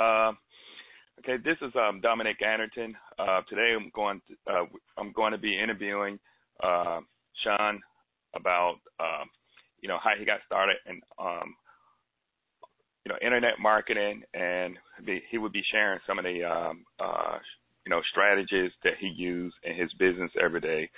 [0.00, 0.32] Uh,
[1.18, 2.96] okay, this is um, Dominic Anderton.
[3.18, 4.64] Uh, today I'm going to, uh,
[4.96, 6.18] I'm going to be interviewing
[6.62, 7.00] uh,
[7.44, 7.80] Sean
[8.34, 8.76] about
[9.82, 10.76] you know how he got started
[11.18, 11.54] um,
[13.10, 14.76] know internet marketing, and
[15.30, 17.38] he would be sharing some of the um, uh,
[17.84, 20.88] you know strategies that he used in his business every day,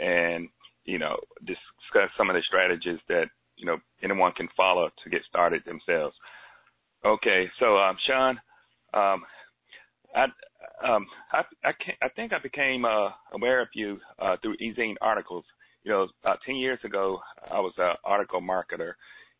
[0.00, 0.48] and
[0.84, 5.22] you know discuss some of the strategies that you know anyone can follow to get
[5.28, 6.16] started themselves.
[7.04, 8.40] Okay, so um, Sean,
[8.94, 9.22] um,
[10.14, 10.24] I
[10.86, 15.44] um, I I, I think I became uh, aware of you uh, through eZine articles.
[15.84, 17.20] You know, about ten years ago,
[17.50, 18.92] I was an article marketer.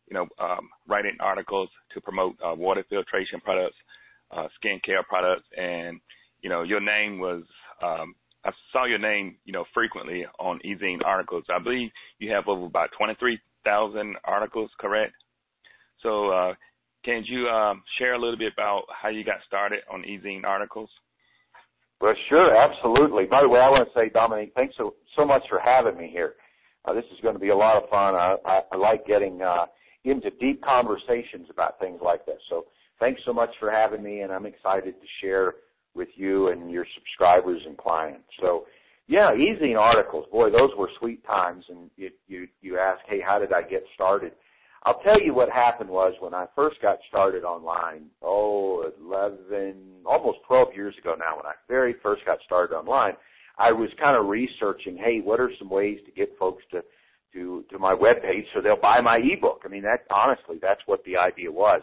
[0.09, 3.75] You know, um, writing articles to promote uh, water filtration products,
[4.31, 5.99] uh, skincare products, and
[6.41, 7.43] you know, your name was.
[7.81, 11.43] Um, I saw your name, you know, frequently on eZine articles.
[11.53, 15.13] I believe you have over about 23,000 articles, correct?
[16.01, 16.53] So, uh,
[17.03, 20.89] can you um, share a little bit about how you got started on eZine articles?
[22.01, 23.25] Well, sure, absolutely.
[23.25, 26.09] By the way, I want to say, Dominic, thanks so so much for having me
[26.11, 26.35] here.
[26.85, 28.15] Uh, this is going to be a lot of fun.
[28.15, 29.65] I, I, I like getting uh,
[30.05, 32.39] into deep conversations about things like this.
[32.49, 32.65] So,
[32.99, 35.55] thanks so much for having me, and I'm excited to share
[35.93, 38.23] with you and your subscribers and clients.
[38.39, 38.65] So,
[39.07, 41.65] yeah, eZine articles, boy, those were sweet times.
[41.67, 44.31] And you you you ask, hey, how did I get started?
[44.83, 50.39] I'll tell you what happened was when I first got started online, oh, 11, almost
[50.47, 53.13] 12 years ago now, when I very first got started online,
[53.57, 56.81] I was kind of researching, hey, what are some ways to get folks to,
[57.33, 59.63] to, to my webpage so they'll buy my ebook?
[59.65, 61.81] I mean, that, honestly, that's what the idea was.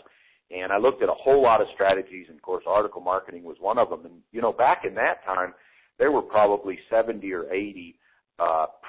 [0.50, 3.56] And I looked at a whole lot of strategies, and of course, article marketing was
[3.60, 4.06] one of them.
[4.06, 5.52] And, you know, back in that time,
[5.98, 8.05] there were probably 70 or 80 uh,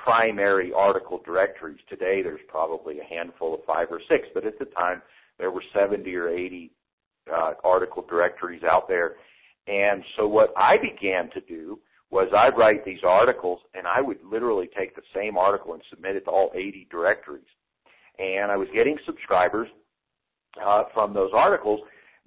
[0.08, 1.80] primary article directories.
[1.90, 5.02] Today, there's probably a handful of five or six, but at the time,
[5.38, 6.72] there were 70 or 80
[7.32, 9.16] uh, article directories out there.
[9.68, 14.20] And so what I began to do was I'd write these articles and I would
[14.24, 17.44] literally take the same article and submit it to all 80 directories.
[18.18, 19.68] And I was getting subscribers
[20.66, 21.82] uh, from those articles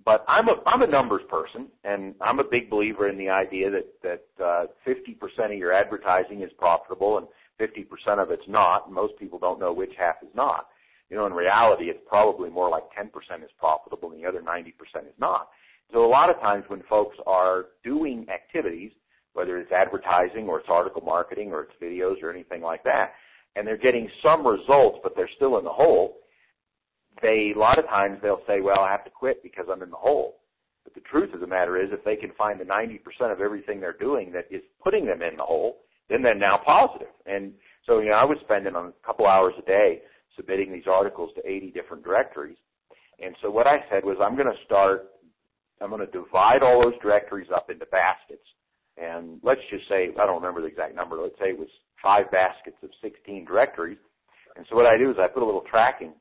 [0.05, 3.71] but I'm a I'm a numbers person, and I'm a big believer in the idea
[3.71, 7.27] that that uh, 50% of your advertising is profitable and
[7.61, 8.91] 50% of it's not.
[8.91, 10.69] most people don't know which half is not.
[11.11, 13.09] You know, in reality, it's probably more like 10%
[13.45, 14.69] is profitable and the other 90%
[15.07, 15.49] is not.
[15.93, 18.93] So a lot of times when folks are doing activities,
[19.33, 23.13] whether it's advertising or it's article marketing or it's videos or anything like that,
[23.57, 26.17] and they're getting some results, but they're still in the hole,
[27.23, 29.91] they a lot of times they'll say, "Well, I have to quit because I'm in
[29.91, 30.41] the hole."
[30.85, 33.01] But the truth of the matter is, if they can find the 90%
[33.33, 37.13] of everything they're doing that is putting them in the hole, then they're now positive.
[37.27, 37.53] And
[37.87, 40.03] so, you know, I was spending a couple hours a day
[40.37, 42.57] submitting these articles to 80 different directories.
[43.21, 45.11] And so what I said was, I'm going to start,
[45.81, 48.47] I'm going to divide all those directories up into baskets.
[48.97, 51.69] And let's just say, I don't remember the exact number, let's say it was
[52.03, 53.99] five baskets of 16 directories.
[54.57, 56.13] And so what I do is I put a little tracking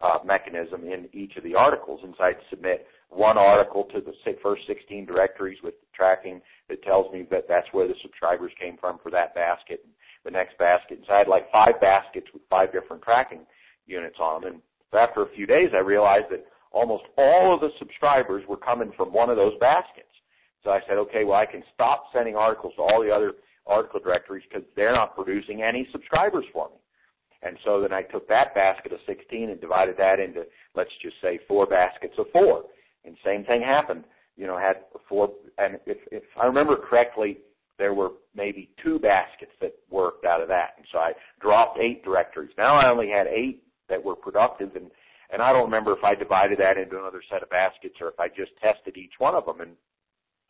[0.00, 1.98] Uh, mechanism in each of the articles.
[2.20, 7.46] I'd submit one article to the first 16 directories with tracking that tells me that
[7.48, 9.92] that's where the subscribers came from for that basket and
[10.24, 11.00] the next basket.
[11.10, 13.40] I had like five baskets with five different tracking
[13.86, 14.52] units on them.
[14.52, 14.62] And
[15.00, 19.12] after a few days, I realized that almost all of the subscribers were coming from
[19.12, 20.06] one of those baskets.
[20.62, 23.32] So I said, okay, well, I can stop sending articles to all the other
[23.66, 26.76] article directories because they're not producing any subscribers for me.
[27.42, 30.42] And so then I took that basket of 16 and divided that into,
[30.74, 32.64] let's just say, four baskets of four.
[33.04, 34.04] And same thing happened.
[34.36, 34.76] You know, had
[35.08, 37.38] four, and if, if I remember correctly,
[37.78, 40.70] there were maybe two baskets that worked out of that.
[40.76, 42.50] And so I dropped eight directories.
[42.58, 44.90] Now I only had eight that were productive and,
[45.32, 48.18] and I don't remember if I divided that into another set of baskets or if
[48.18, 49.60] I just tested each one of them.
[49.60, 49.72] And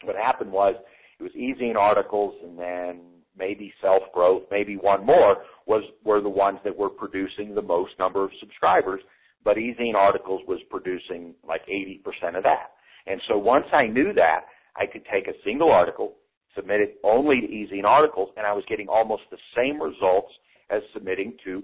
[0.04, 0.74] what happened was
[1.18, 3.00] it was eZine articles and then
[3.38, 7.92] maybe self growth, maybe one more was were the ones that were producing the most
[7.98, 9.00] number of subscribers.
[9.44, 12.72] But eZine articles was producing like 80% of that.
[13.06, 14.40] And so once I knew that,
[14.76, 16.16] I could take a single article,
[16.54, 20.32] submit it only to eZine articles, and I was getting almost the same results
[20.70, 21.62] as submitting to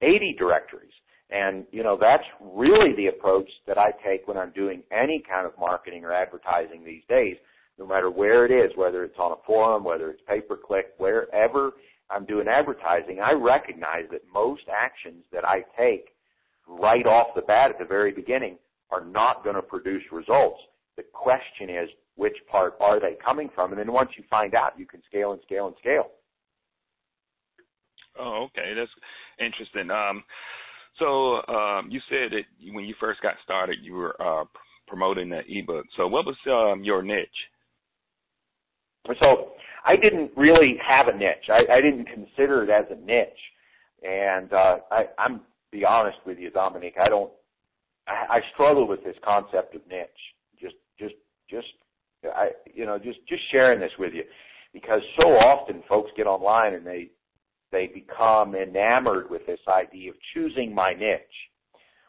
[0.00, 0.92] 80 directories.
[1.30, 5.46] And, you know, that's really the approach that I take when I'm doing any kind
[5.46, 7.36] of marketing or advertising these days
[7.78, 10.94] no matter where it is, whether it's on a forum, whether it's pay per click,
[10.98, 11.72] wherever
[12.10, 16.08] I'm doing advertising, I recognize that most actions that I take
[16.68, 18.58] right off the bat at the very beginning
[18.90, 20.60] are not going to produce results.
[20.96, 23.72] The question is, which part are they coming from?
[23.72, 26.10] And then once you find out, you can scale and scale and scale.
[28.20, 28.74] Oh, okay.
[28.76, 28.90] That's
[29.40, 29.90] interesting.
[29.90, 30.22] Um,
[30.98, 34.44] so um, you said that when you first got started, you were uh,
[34.86, 35.86] promoting the ebook.
[35.96, 37.28] So, what was um, your niche?
[39.06, 39.52] So,
[39.84, 41.48] I didn't really have a niche.
[41.48, 43.26] I, I didn't consider it as a niche,
[44.02, 45.40] and uh, I, I'm
[45.72, 46.94] be honest with you, Dominic.
[47.04, 47.32] I don't.
[48.06, 50.08] I, I struggle with this concept of niche.
[50.60, 51.14] Just, just,
[51.50, 51.66] just.
[52.24, 54.22] I, you know, just, just sharing this with you,
[54.72, 57.08] because so often folks get online and they,
[57.72, 61.20] they become enamored with this idea of choosing my niche.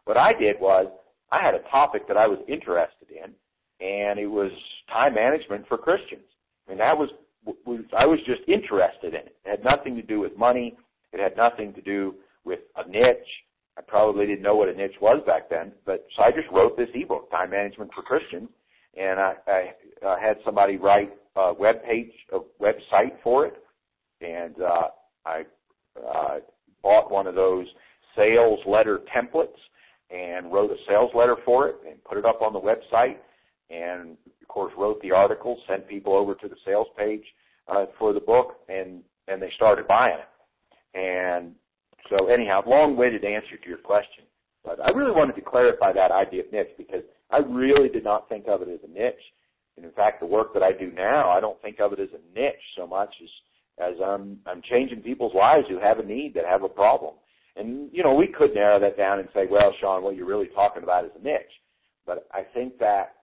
[0.06, 0.86] What I did was
[1.32, 3.34] I had a topic that I was interested in,
[3.84, 4.52] and it was
[4.92, 6.22] time management for Christians.
[6.68, 7.10] I mean, that was,
[7.98, 9.36] I was just interested in it.
[9.46, 10.78] It had nothing to do with money.
[11.12, 12.16] It had nothing to do
[12.46, 13.28] with a niche.
[13.78, 16.78] I probably didn't know what a niche was back then, but so I just wrote
[16.78, 18.50] this ebook, Time Management for Christians,
[18.96, 23.56] and I, I uh, had somebody write a web page, a website for it,
[24.22, 24.88] and uh,
[25.26, 25.44] I
[25.98, 26.40] uh,
[26.84, 27.66] bought one of those
[28.16, 29.48] sales letter templates
[30.12, 33.18] and wrote a sales letter for it and put it up on the website,
[33.70, 37.24] and of course wrote the article, sent people over to the sales page
[37.68, 41.54] uh, for the book, and and they started buying it, and
[42.10, 44.26] so anyhow, long-winded answer to your question.
[44.64, 48.30] But I really wanted to clarify that idea of niche because I really did not
[48.30, 49.16] think of it as a niche.
[49.76, 52.10] And in fact, the work that I do now, I don't think of it as
[52.14, 53.30] a niche so much as
[53.80, 57.16] as I'm I'm changing people's lives who have a need, that have a problem.
[57.56, 60.50] And you know, we could narrow that down and say, well, Sean, what you're really
[60.54, 61.42] talking about is a niche.
[62.06, 63.16] But I think that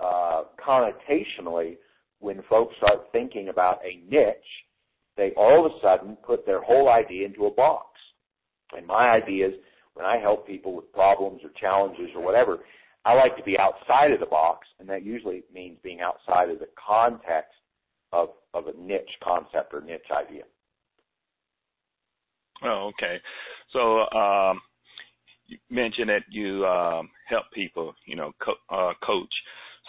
[0.00, 1.76] uh, connotationally,
[2.20, 4.36] when folks start thinking about a niche,
[5.16, 7.86] they all of a sudden put their whole idea into a box.
[8.76, 9.54] And my idea is
[9.94, 12.58] when I help people with problems or challenges or whatever,
[13.04, 16.58] I like to be outside of the box, and that usually means being outside of
[16.58, 17.54] the context
[18.12, 20.42] of, of a niche concept or niche idea.
[22.64, 23.20] Oh, okay.
[23.72, 24.60] So um,
[25.46, 29.32] you mentioned that you um, help people, you know, co- uh, coach.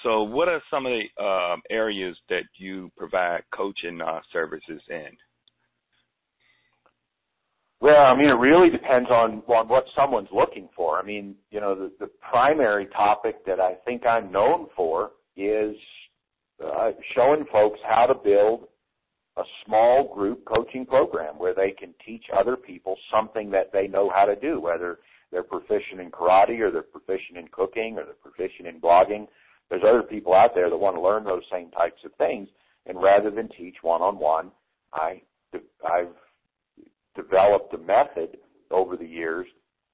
[0.04, 5.10] So what are some of the uh, areas that you provide coaching uh, services in?
[7.80, 11.00] Well, I mean, it really depends on on what someone's looking for.
[11.00, 15.76] I mean, you know, the, the primary topic that I think I'm known for is
[16.64, 18.68] uh, showing folks how to build
[19.38, 24.12] a small group coaching program where they can teach other people something that they know
[24.14, 24.98] how to do, whether
[25.32, 29.28] they're proficient in karate or they're proficient in cooking or they're proficient in blogging.
[29.70, 32.48] There's other people out there that want to learn those same types of things,
[32.86, 34.52] and rather than teach one on one,
[34.94, 35.22] I
[35.88, 36.16] I've
[37.16, 38.38] developed a method
[38.72, 39.48] over the years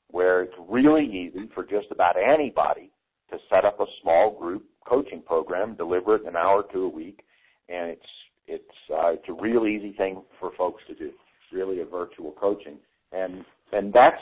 [0.10, 2.92] where it's really easy for just about anybody
[3.32, 7.24] to set up a small group coaching program, deliver it an hour to a week,
[7.70, 8.06] and it's
[8.48, 11.06] it's uh, it's a real easy thing for folks to do.
[11.06, 12.78] It's really a virtual coaching,
[13.12, 14.22] and and that's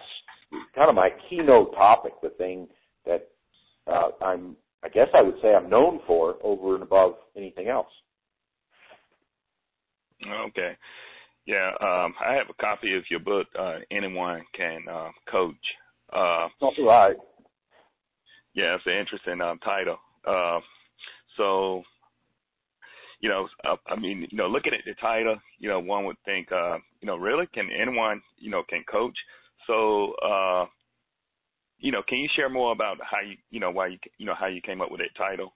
[0.76, 2.68] kind of my keynote topic, the thing
[3.06, 3.28] that
[3.88, 7.88] uh, I'm I guess I would say I'm known for over and above anything else.
[10.48, 10.76] Okay.
[11.46, 13.48] Yeah, um, I have a copy of your book.
[13.58, 15.56] Uh, anyone can uh, coach.
[16.14, 17.16] Uh, All right.
[18.54, 19.98] Yeah, it's an interesting um, title.
[20.28, 20.60] Uh,
[21.38, 21.84] so,
[23.22, 26.18] you know, uh, I mean, you know, looking at the title, you know, one would
[26.26, 29.18] think, uh, you know, really, can anyone, you know, can coach?
[29.68, 30.66] So, uh,
[31.82, 34.36] you know, can you share more about how you, you know, why you, you know,
[34.40, 35.54] how you came up with that title?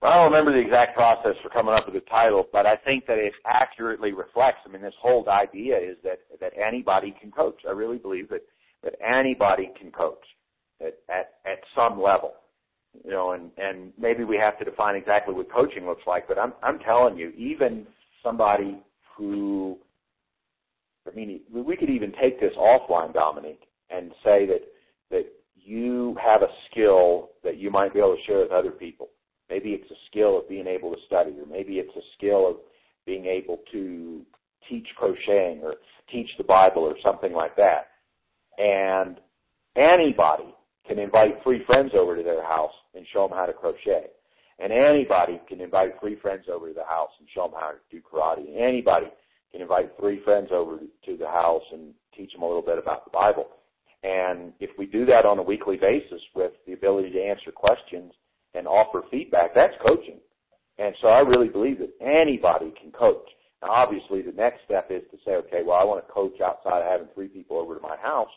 [0.00, 2.76] Well, I don't remember the exact process for coming up with the title, but I
[2.76, 4.58] think that it accurately reflects.
[4.66, 7.60] I mean, this whole idea is that that anybody can coach.
[7.66, 8.42] I really believe that
[8.82, 10.22] that anybody can coach
[10.80, 12.32] at at, at some level.
[13.04, 16.28] You know, and and maybe we have to define exactly what coaching looks like.
[16.28, 17.86] But I'm I'm telling you, even
[18.22, 18.82] somebody
[19.16, 19.78] who,
[21.10, 23.60] I mean, we could even take this offline, Dominic,
[23.94, 24.62] and say that
[25.10, 29.08] that you have a skill that you might be able to share with other people
[29.52, 32.56] Maybe it's a skill of being able to study, or maybe it's a skill of
[33.04, 34.22] being able to
[34.66, 35.74] teach crocheting or
[36.10, 37.88] teach the Bible or something like that.
[38.56, 39.20] And
[39.76, 40.54] anybody
[40.88, 44.06] can invite three friends over to their house and show them how to crochet.
[44.58, 47.78] And anybody can invite three friends over to the house and show them how to
[47.90, 48.48] do karate.
[48.48, 49.08] And anybody
[49.50, 53.04] can invite three friends over to the house and teach them a little bit about
[53.04, 53.48] the Bible.
[54.02, 58.12] And if we do that on a weekly basis with the ability to answer questions
[58.54, 60.18] and offer feedback, that's coaching.
[60.78, 63.28] And so I really believe that anybody can coach.
[63.62, 66.80] Now, obviously, the next step is to say, okay, well, I want to coach outside
[66.80, 68.30] of having three people over to my house.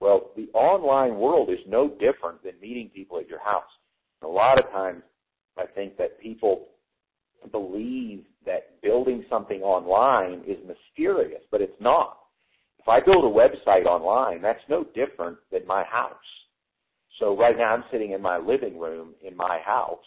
[0.00, 3.64] Well, the online world is no different than meeting people at your house.
[4.22, 5.02] A lot of times,
[5.58, 6.68] I think that people
[7.50, 12.19] believe that building something online is mysterious, but it's not.
[12.80, 16.14] If I build a website online, that's no different than my house.
[17.18, 19.98] So right now I'm sitting in my living room in my house,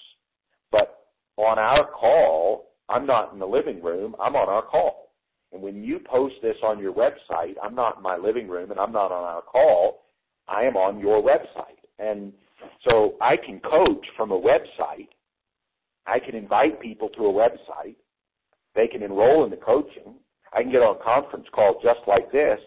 [0.71, 1.05] but
[1.37, 5.11] on our call, I'm not in the living room, I'm on our call.
[5.51, 8.79] And when you post this on your website, I'm not in my living room and
[8.79, 10.05] I'm not on our call,
[10.47, 11.77] I am on your website.
[11.99, 12.33] And
[12.89, 15.09] so I can coach from a website.
[16.07, 17.95] I can invite people to a website.
[18.75, 20.15] They can enroll in the coaching.
[20.53, 22.59] I can get on a conference call just like this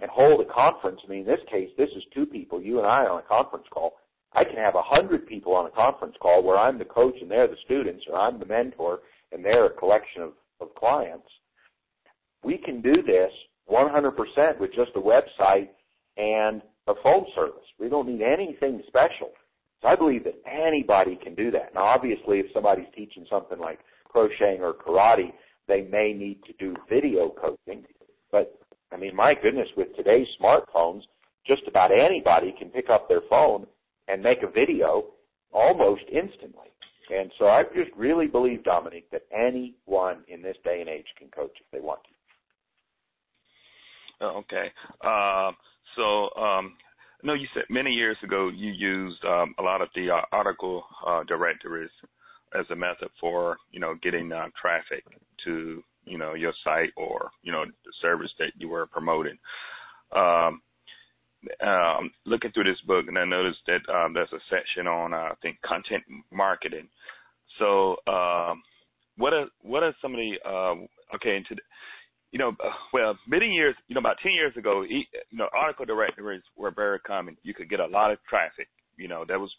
[0.00, 1.00] and hold a conference.
[1.04, 3.66] I mean, in this case, this is two people, you and I on a conference
[3.70, 3.94] call.
[4.34, 7.30] I can have a hundred people on a conference call where I'm the coach and
[7.30, 9.00] they're the students, or I'm the mentor
[9.32, 11.26] and they're a collection of, of clients.
[12.42, 13.30] We can do this
[13.70, 15.68] 100% with just a website
[16.16, 17.64] and a phone service.
[17.78, 19.30] We don't need anything special.
[19.80, 21.74] So I believe that anybody can do that.
[21.74, 25.32] Now, obviously, if somebody's teaching something like crocheting or karate,
[25.68, 27.84] they may need to do video coaching.
[28.30, 28.58] But
[28.92, 31.02] I mean, my goodness, with today's smartphones,
[31.46, 33.66] just about anybody can pick up their phone
[34.08, 35.06] and make a video
[35.52, 36.68] almost instantly.
[37.10, 41.28] And so I just really believe, Dominic, that anyone in this day and age can
[41.28, 42.10] coach if they want to.
[44.24, 44.70] Oh, okay.
[45.00, 45.52] Uh,
[45.96, 46.74] so, um,
[47.22, 50.84] no, you said many years ago you used um, a lot of the uh, article
[51.06, 51.90] uh, directories
[52.58, 55.04] as a method for, you know, getting uh, traffic
[55.44, 59.38] to you know your site or you know the service that you were promoting.
[60.14, 60.60] Um,
[61.66, 65.16] um, looking through this book, and I noticed that um, there's a section on uh,
[65.16, 66.88] I think content marketing.
[67.58, 68.62] So, um,
[69.16, 71.36] what are what are some of the uh, okay?
[71.36, 71.60] And
[72.30, 75.84] you know, uh, well, many years, you know, about ten years ago, you know, article
[75.84, 77.36] directories were very common.
[77.42, 78.68] You could get a lot of traffic.
[78.96, 79.50] You know, that was,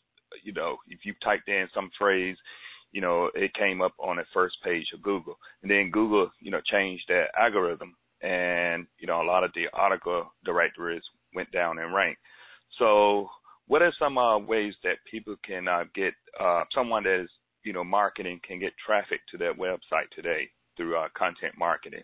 [0.44, 2.38] you know, if you typed in some phrase,
[2.94, 5.36] you know, it came up on the first page of Google.
[5.64, 9.66] And then Google, you know, changed their algorithm and, you know, a lot of the
[9.74, 11.02] article directories
[11.36, 12.18] went down in rank.
[12.78, 13.28] So
[13.68, 17.30] what are some uh, ways that people can uh, get, uh, someone that is,
[17.66, 20.48] you know, marketing can get traffic to their website today
[20.78, 22.04] through uh, content marketing?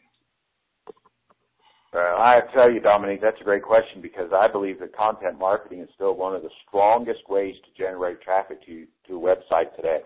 [1.93, 5.81] Uh, I tell you, Dominic, that's a great question because I believe that content marketing
[5.81, 9.99] is still one of the strongest ways to generate traffic to, to a website today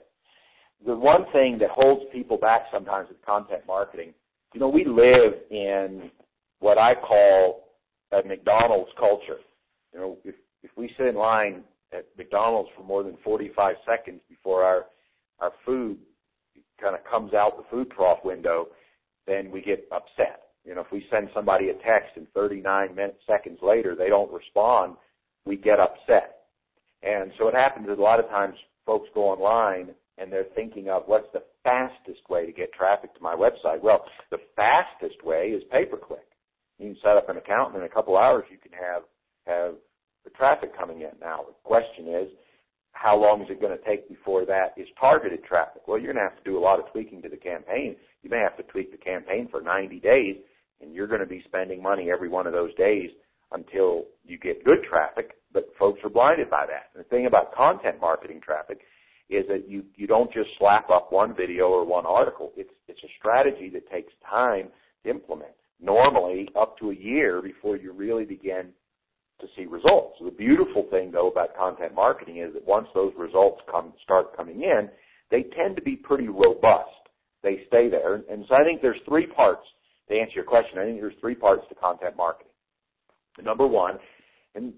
[0.86, 4.14] the one thing that holds people back sometimes with content marketing,
[4.54, 6.12] you know, we live in
[6.60, 7.64] what I call
[8.12, 9.40] a McDonald's culture.
[9.94, 14.22] You know, if if we sit in line at McDonald's for more than 45 seconds
[14.30, 14.86] before our
[15.40, 15.98] our food
[16.80, 18.68] kind of comes out the food trough window,
[19.28, 20.42] then we get upset.
[20.66, 24.32] You know, if we send somebody a text and 39 minutes seconds later they don't
[24.32, 24.96] respond,
[25.46, 26.46] we get upset.
[27.02, 30.90] And so it happens that a lot of times folks go online and they're thinking
[30.90, 33.82] of what's the fastest way to get traffic to my website.
[33.82, 36.28] Well, the fastest way is pay per click.
[36.78, 39.04] You can set up an account and in a couple hours you can have
[39.46, 39.76] have
[40.24, 41.12] the traffic coming in.
[41.20, 42.30] Now the question is,
[42.94, 45.82] how long is it going to take before that is targeted traffic?
[45.88, 47.96] Well, you're going to have to do a lot of tweaking to the campaign.
[48.22, 50.38] You may have to tweak the campaign for 90 days,
[50.80, 53.10] and you're going to be spending money every one of those days
[53.52, 55.32] until you get good traffic.
[55.52, 56.98] But folks are blinded by that.
[56.98, 58.80] The thing about content marketing traffic
[59.30, 62.52] is that you you don't just slap up one video or one article.
[62.56, 64.70] It's it's a strategy that takes time
[65.04, 65.52] to implement.
[65.82, 68.70] Normally, up to a year before you really begin
[69.42, 70.18] to see results.
[70.24, 74.62] The beautiful thing though about content marketing is that once those results come start coming
[74.62, 74.90] in,
[75.32, 76.90] they tend to be pretty robust.
[77.42, 79.68] They stay there, and so I think there's three parts
[80.10, 80.80] to answer your question.
[80.80, 82.52] I think there's three parts to content marketing.
[83.44, 83.98] Number one,
[84.56, 84.74] and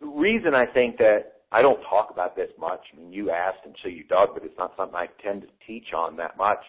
[0.00, 2.80] the reason I think that I don't talk about this much.
[2.92, 5.48] I mean, you asked and so you dug, but it's not something I tend to
[5.66, 6.60] teach on that much.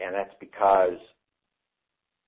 [0.00, 0.98] And that's because,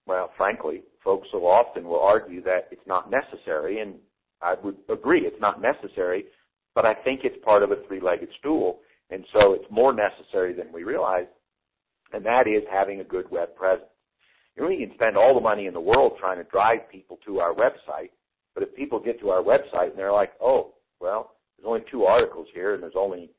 [0.07, 3.95] well, frankly, folks so often will argue that it's not necessary, and
[4.43, 6.25] I would agree it's not necessary,
[6.75, 8.81] but I think it's part of a three-legged stool,
[9.11, 11.27] and so it's more necessary than we realize,
[12.13, 13.89] and that is having a good web presence.
[14.57, 17.19] You know, we can spend all the money in the world trying to drive people
[17.27, 18.11] to our website,
[18.55, 22.05] but if people get to our website and they're like, oh, well, there's only two
[22.05, 23.31] articles here, and there's only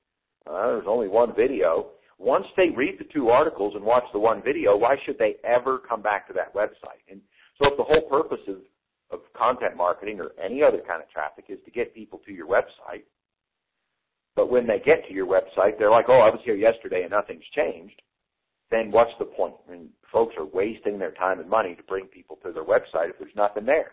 [0.48, 1.90] uh, there's only one video.
[2.20, 5.80] Once they read the two articles and watch the one video, why should they ever
[5.80, 7.02] come back to that website?
[7.10, 7.20] And
[7.58, 8.58] so, if the whole purpose of
[9.12, 12.48] of content marketing or any other kind of traffic is to get people to your
[12.48, 13.04] website,
[14.36, 17.12] but when they get to your website, they're like, "Oh, I was here yesterday and
[17.12, 18.02] nothing's changed."
[18.70, 19.56] Then what's the point?
[19.68, 23.10] I mean, folks are wasting their time and money to bring people to their website
[23.10, 23.92] if there's nothing there.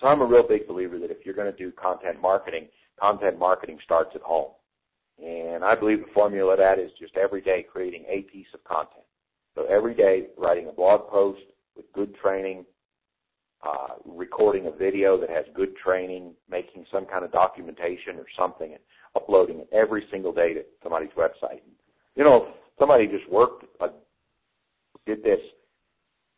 [0.00, 2.68] So I'm a real big believer that if you're going to do content marketing,
[3.00, 4.52] content marketing starts at home.
[5.22, 8.62] And I believe the formula of that is just every day creating a piece of
[8.64, 9.04] content.
[9.54, 11.40] So every day writing a blog post
[11.76, 12.64] with good training,
[13.66, 18.70] uh, recording a video that has good training, making some kind of documentation or something.
[18.70, 18.80] And
[19.16, 21.60] uploading it every single day to somebody's website.
[22.16, 23.88] You know, somebody just worked, uh,
[25.06, 25.40] did this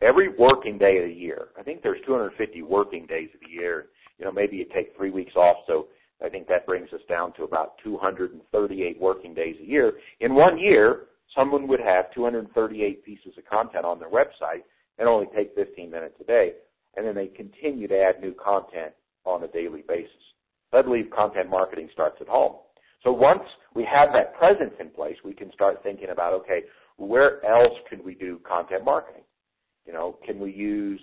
[0.00, 1.48] every working day of the year.
[1.58, 3.86] I think there's 250 working days of the year.
[4.18, 5.88] You know, maybe you take three weeks off, so
[6.24, 9.92] I think that brings us down to about 238 working days a year.
[10.20, 14.62] In one year, someone would have 238 pieces of content on their website
[14.98, 16.52] and only take 15 minutes a day,
[16.96, 18.92] and then they continue to add new content
[19.24, 20.10] on a daily basis.
[20.72, 22.56] I believe content marketing starts at home.
[23.02, 23.42] So once
[23.74, 26.62] we have that presence in place, we can start thinking about, okay,
[26.96, 29.22] where else could we do content marketing?
[29.86, 31.00] You know, can we use,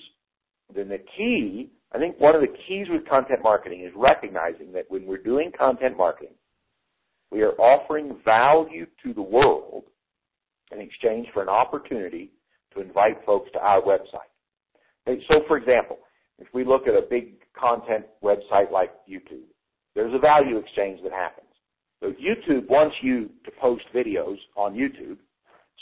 [0.74, 4.86] then the key, I think one of the keys with content marketing is recognizing that
[4.90, 6.36] when we're doing content marketing,
[7.32, 9.84] we are offering value to the world
[10.72, 12.32] in exchange for an opportunity
[12.74, 14.32] to invite folks to our website.
[15.30, 16.00] So for example,
[16.40, 19.48] if we look at a big content website like YouTube,
[19.96, 21.48] there's a value exchange that happens.
[22.02, 25.18] So YouTube wants you to post videos on YouTube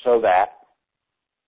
[0.04, 0.46] so that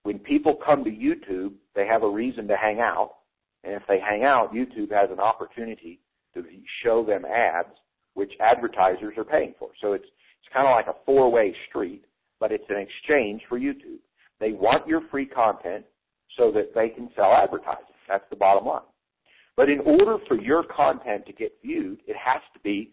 [0.04, 3.17] when people come to YouTube, they have a reason to hang out.
[3.64, 6.00] And if they hang out, YouTube has an opportunity
[6.34, 6.44] to
[6.84, 7.74] show them ads,
[8.14, 9.70] which advertisers are paying for.
[9.82, 12.06] So it's, it's kind of like a four-way street,
[12.40, 14.00] but it's an exchange for YouTube.
[14.40, 15.86] They want your free content
[16.38, 17.96] so that they can sell advertising.
[18.08, 18.82] That's the bottom line.
[19.56, 22.92] But in order for your content to get viewed, it has to be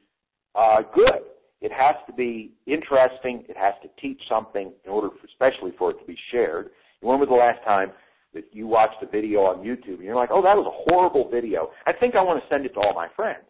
[0.54, 1.20] uh, good.
[1.60, 3.44] It has to be interesting.
[3.48, 6.70] It has to teach something in order, for, especially for it to be shared.
[7.00, 7.92] When was the last time
[8.34, 11.30] that you watched a video on YouTube and you're like, oh, that was a horrible
[11.30, 11.70] video.
[11.86, 13.46] I think I want to send it to all my friends.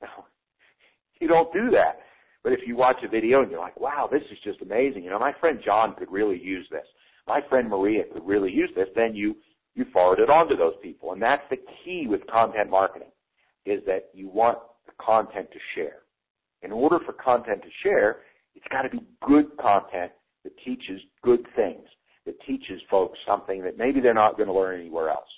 [1.20, 2.00] You don't do that.
[2.42, 5.04] But if you watch a video and you're like, wow, this is just amazing.
[5.04, 6.84] You know, my friend John could really use this.
[7.28, 8.88] My friend Maria could really use this.
[8.96, 9.36] Then you,
[9.76, 11.12] you forward it on to those people.
[11.12, 13.12] And that's the key with content marketing
[13.64, 15.98] is that you want the content to share.
[16.62, 18.22] In order for content to share,
[18.56, 20.10] it's got to be good content
[20.42, 21.86] that teaches good things
[22.26, 25.28] that teaches folks something that maybe they're not going to learn anywhere else.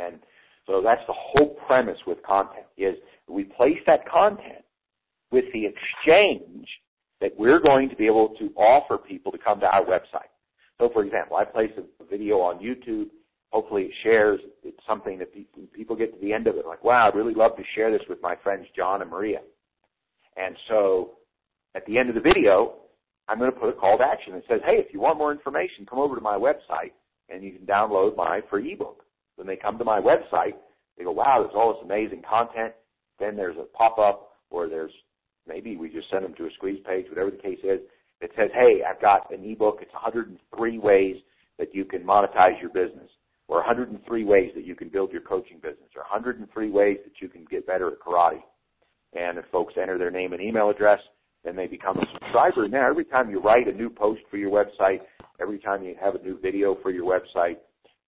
[0.00, 0.18] And
[0.66, 2.94] so that's the whole premise with content is
[3.26, 4.64] we place that content
[5.30, 6.68] with the exchange
[7.20, 10.30] that we're going to be able to offer people to come to our website.
[10.78, 13.06] So for example, I place a video on YouTube.
[13.50, 14.40] Hopefully it shares.
[14.62, 15.32] It's something that
[15.72, 18.02] people get to the end of it like, wow, I'd really love to share this
[18.08, 19.40] with my friends John and Maria.
[20.36, 21.14] And so
[21.74, 22.74] at the end of the video,
[23.28, 25.32] I'm going to put a call to action that says, hey, if you want more
[25.32, 26.92] information, come over to my website
[27.28, 29.04] and you can download my free ebook.
[29.36, 30.54] When they come to my website,
[30.96, 32.72] they go, wow, there's all this amazing content.
[33.20, 34.92] Then there's a pop-up or there's
[35.46, 37.80] maybe we just send them to a squeeze page, whatever the case is.
[38.20, 39.78] It says, hey, I've got an ebook.
[39.82, 41.16] It's 103 ways
[41.58, 43.10] that you can monetize your business
[43.48, 47.28] or 103 ways that you can build your coaching business or 103 ways that you
[47.28, 48.40] can get better at karate.
[49.14, 51.00] And if folks enter their name and email address,
[51.44, 52.64] then they become a subscriber.
[52.64, 55.00] And now every time you write a new post for your website,
[55.40, 57.56] every time you have a new video for your website,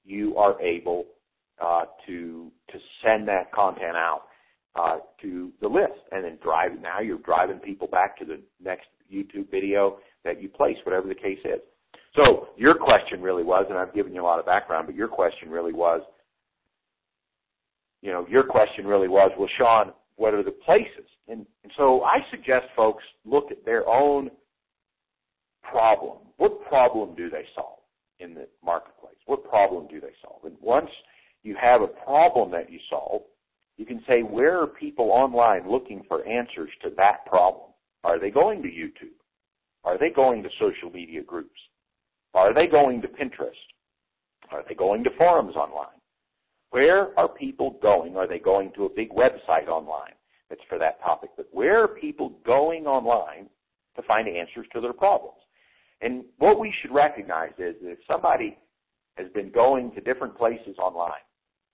[0.04, 1.04] you are able
[1.62, 4.22] uh, to to send that content out
[4.76, 6.72] uh, to the list, and then drive.
[6.80, 11.14] Now you're driving people back to the next YouTube video that you place, whatever the
[11.14, 11.60] case is.
[12.16, 15.08] So your question really was, and I've given you a lot of background, but your
[15.08, 16.00] question really was,
[18.02, 21.09] you know, your question really was, well, Sean, what are the places?
[21.28, 24.30] And, and so I suggest folks look at their own
[25.62, 26.18] problem.
[26.37, 27.78] What problem do they solve
[28.18, 29.16] in the marketplace?
[29.24, 30.44] What problem do they solve?
[30.44, 30.90] And once
[31.42, 33.22] you have a problem that you solve,
[33.78, 37.70] you can say, where are people online looking for answers to that problem?
[38.04, 39.16] Are they going to YouTube?
[39.85, 41.59] Are they going to social media groups?
[42.35, 43.64] Are they going to Pinterest?
[44.50, 45.99] Are they going to forums online?
[46.70, 48.16] Where are people going?
[48.16, 50.14] Are they going to a big website online
[50.48, 51.30] that's for that topic?
[51.37, 53.48] But where are people going online
[53.96, 55.38] to find answers to their problems?
[56.00, 58.56] And what we should recognize is that if somebody
[59.16, 61.24] has been going to different places online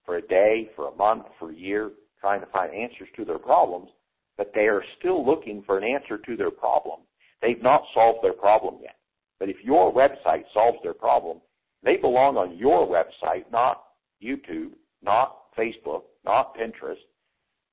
[0.05, 3.39] for a day, for a month, for a year, trying to find answers to their
[3.39, 3.91] problems,
[4.37, 7.01] but they are still looking for an answer to their problem,
[7.43, 8.97] they've not solved their problem yet.
[9.39, 11.41] But if your website solves their problem,
[11.83, 13.85] they belong on your website, not
[14.23, 16.97] YouTube, not Facebook, not Pinterest,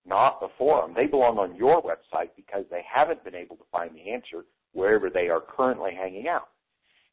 [0.05, 0.93] not the forum.
[0.95, 5.09] They belong on your website because they haven't been able to find the answer wherever
[5.09, 6.49] they are currently hanging out.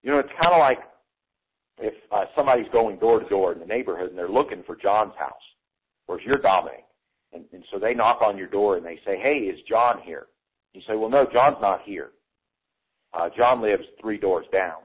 [0.03, 0.79] You know, it's kind of like
[1.79, 5.15] if uh, somebody's going door to door in the neighborhood and they're looking for John's
[5.19, 5.33] house,
[6.07, 6.85] whereas you're Dominic.
[7.33, 10.27] And, and so they knock on your door and they say, hey, is John here?
[10.73, 12.11] You say, well, no, John's not here.
[13.13, 14.81] Uh, John lives three doors down.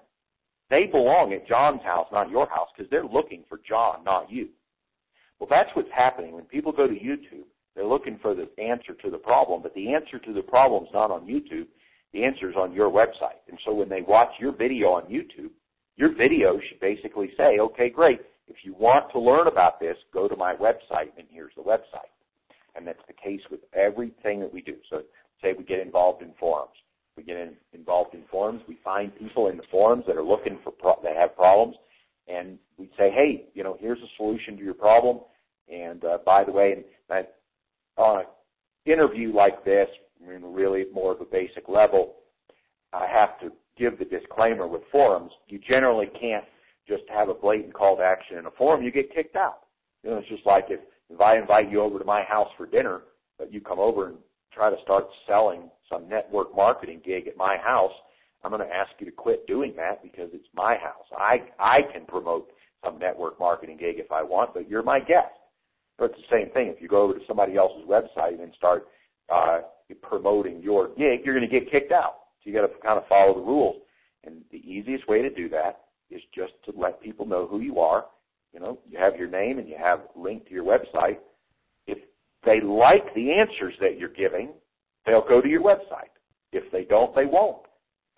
[0.70, 4.50] They belong at John's house, not your house, because they're looking for John, not you.
[5.40, 7.46] Well, that's what's happening when people go to YouTube.
[7.76, 10.90] They're looking for the answer to the problem, but the answer to the problem is
[10.94, 11.68] not on YouTube.
[12.14, 13.44] The answer is on your website.
[13.50, 15.52] And so when they watch your video on YouTube,
[15.98, 18.22] your video should basically say, okay, great.
[18.48, 22.12] If you want to learn about this, go to my website, and here's the website.
[22.76, 24.76] And that's the case with everything that we do.
[24.90, 25.02] So
[25.42, 26.74] say we get involved in forums.
[27.18, 28.62] We get in, involved in forums.
[28.68, 31.76] We find people in the forums that are looking for pro- that have problems,
[32.28, 35.20] and we'd say, hey, you know, here's a solution to your problem.
[35.72, 36.74] And uh, by the way,
[37.10, 37.26] and
[37.98, 38.26] on an
[38.86, 39.88] interview like this,
[40.24, 42.16] I mean, really more of a basic level,
[42.94, 45.32] I have to give the disclaimer with forums.
[45.48, 46.46] You generally can't
[46.88, 48.84] just have a blatant call to action in a forum.
[48.84, 49.60] You get kicked out.
[50.04, 52.66] You know, it's just like if if I invite you over to my house for
[52.66, 53.02] dinner,
[53.38, 54.18] but you come over and
[54.52, 57.92] try to start selling some network marketing gig at my house,
[58.46, 61.06] I'm going to ask you to quit doing that because it's my house.
[61.18, 62.52] I I can promote
[62.84, 65.34] some network marketing gig if I want, but you're my guest.
[65.98, 66.68] But it's the same thing.
[66.68, 68.86] If you go over to somebody else's website and start
[69.34, 69.62] uh,
[70.04, 72.18] promoting your gig, you're going to get kicked out.
[72.44, 73.78] So you got to kind of follow the rules.
[74.24, 75.82] And the easiest way to do that
[76.12, 78.06] is just to let people know who you are.
[78.54, 81.18] You know, you have your name and you have a link to your website.
[81.88, 81.98] If
[82.46, 84.54] they like the answers that you're giving,
[85.08, 86.14] they'll go to your website.
[86.52, 87.66] If they don't, they won't.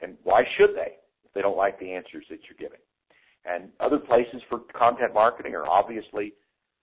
[0.02, 2.80] And why should they if they don't like the answers that you're giving?
[3.46, 6.34] And other places for content marketing are obviously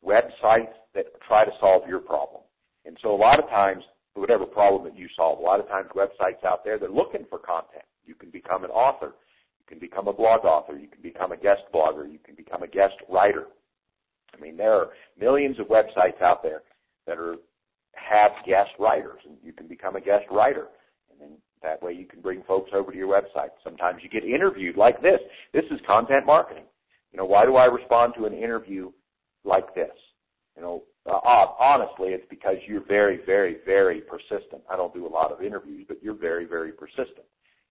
[0.04, 2.42] websites that try to solve your problem.
[2.84, 3.82] And so a lot of times,
[4.14, 7.38] whatever problem that you solve, a lot of times websites out there, they're looking for
[7.38, 7.84] content.
[8.04, 9.14] You can become an author.
[9.58, 10.76] You can become a blog author.
[10.76, 12.10] You can become a guest blogger.
[12.10, 13.46] You can become a guest writer.
[14.36, 16.62] I mean, there are millions of websites out there
[17.06, 17.36] that are
[17.94, 20.66] have guest writers, and you can become a guest writer.
[21.10, 23.50] And then that way you can bring folks over to your website.
[23.62, 25.20] Sometimes you get interviewed like this.
[25.52, 26.64] This is content marketing.
[27.12, 28.90] You know, why do I respond to an interview
[29.44, 29.92] like this?
[30.56, 31.20] You know, uh,
[31.58, 34.62] honestly, it's because you're very, very, very persistent.
[34.70, 37.26] I don't do a lot of interviews, but you're very, very persistent.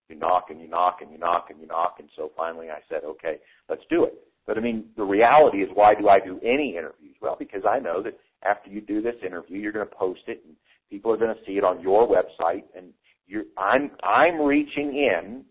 [0.09, 2.79] You knock and you knock and you knock and you knock, and so finally I
[2.89, 3.37] said, okay,
[3.69, 4.13] let's do it.
[4.45, 7.15] But I mean, the reality is, why do I do any interviews?
[7.21, 10.43] Well, because I know that after you do this interview, you're going to post it,
[10.45, 10.55] and
[10.89, 12.87] people are going to see it on your website, and
[13.33, 15.43] you're, I'm I'm reaching in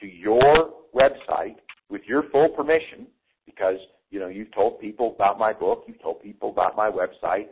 [0.00, 1.54] to your website
[1.88, 3.06] with your full permission
[3.46, 3.76] because
[4.10, 7.46] you know you've told people about my book, you've told people about my website,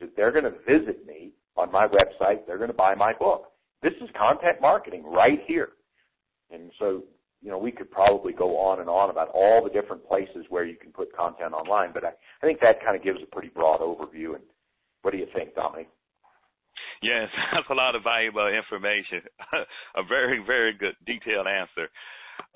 [0.00, 3.52] that they're going to visit me on my website, they're going to buy my book.
[3.80, 5.70] This is content marketing right here.
[6.50, 7.04] And so,
[7.40, 10.64] you know, we could probably go on and on about all the different places where
[10.64, 13.48] you can put content online, but I, I think that kind of gives a pretty
[13.48, 14.34] broad overview.
[14.34, 14.42] And
[15.02, 15.88] what do you think, Dominic?
[17.02, 19.22] Yes, that's a lot of valuable information.
[19.96, 21.88] a very, very good detailed answer.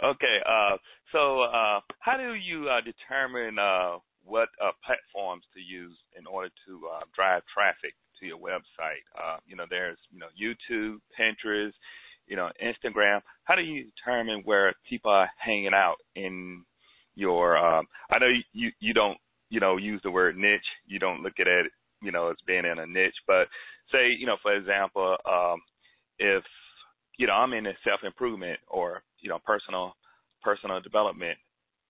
[0.02, 0.76] Okay, uh,
[1.10, 6.50] so uh, how do you uh, determine uh, what uh, platforms to use in order
[6.66, 9.02] to uh, drive traffic to your website?
[9.46, 11.72] you know, there's you know YouTube, Pinterest,
[12.26, 13.20] you know, Instagram.
[13.44, 16.64] How do you determine where people are hanging out in
[17.14, 17.56] your?
[17.56, 19.18] Um, I know you you don't
[19.50, 20.60] you know use the word niche.
[20.86, 21.66] You don't look at it
[22.02, 23.46] you know as being in a niche, but
[23.90, 25.60] say you know for example, um,
[26.18, 26.44] if
[27.18, 29.94] you know I'm in a self improvement or you know personal
[30.42, 31.38] personal development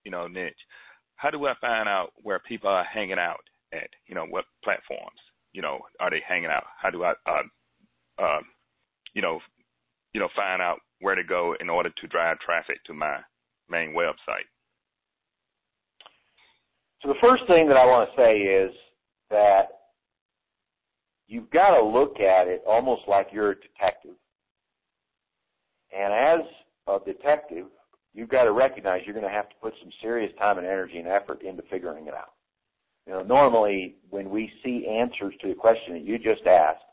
[0.04, 0.54] you know niche.
[1.16, 3.88] How do I find out where people are hanging out at?
[4.06, 5.20] You know what platforms?
[5.52, 6.64] You know are they hanging out?
[6.80, 8.40] How do I uh, uh,
[9.14, 9.40] you know
[10.12, 13.18] you know, find out where to go in order to drive traffic to my
[13.68, 14.48] main website?
[17.02, 18.70] So the first thing that I want to say is
[19.30, 19.81] that
[21.32, 24.16] you've got to look at it almost like you're a detective.
[25.96, 26.46] And as
[26.86, 27.66] a detective,
[28.14, 30.98] you've got to recognize you're going to have to put some serious time and energy
[30.98, 32.32] and effort into figuring it out.
[33.06, 36.84] You know, normally when we see answers to the question that you just asked,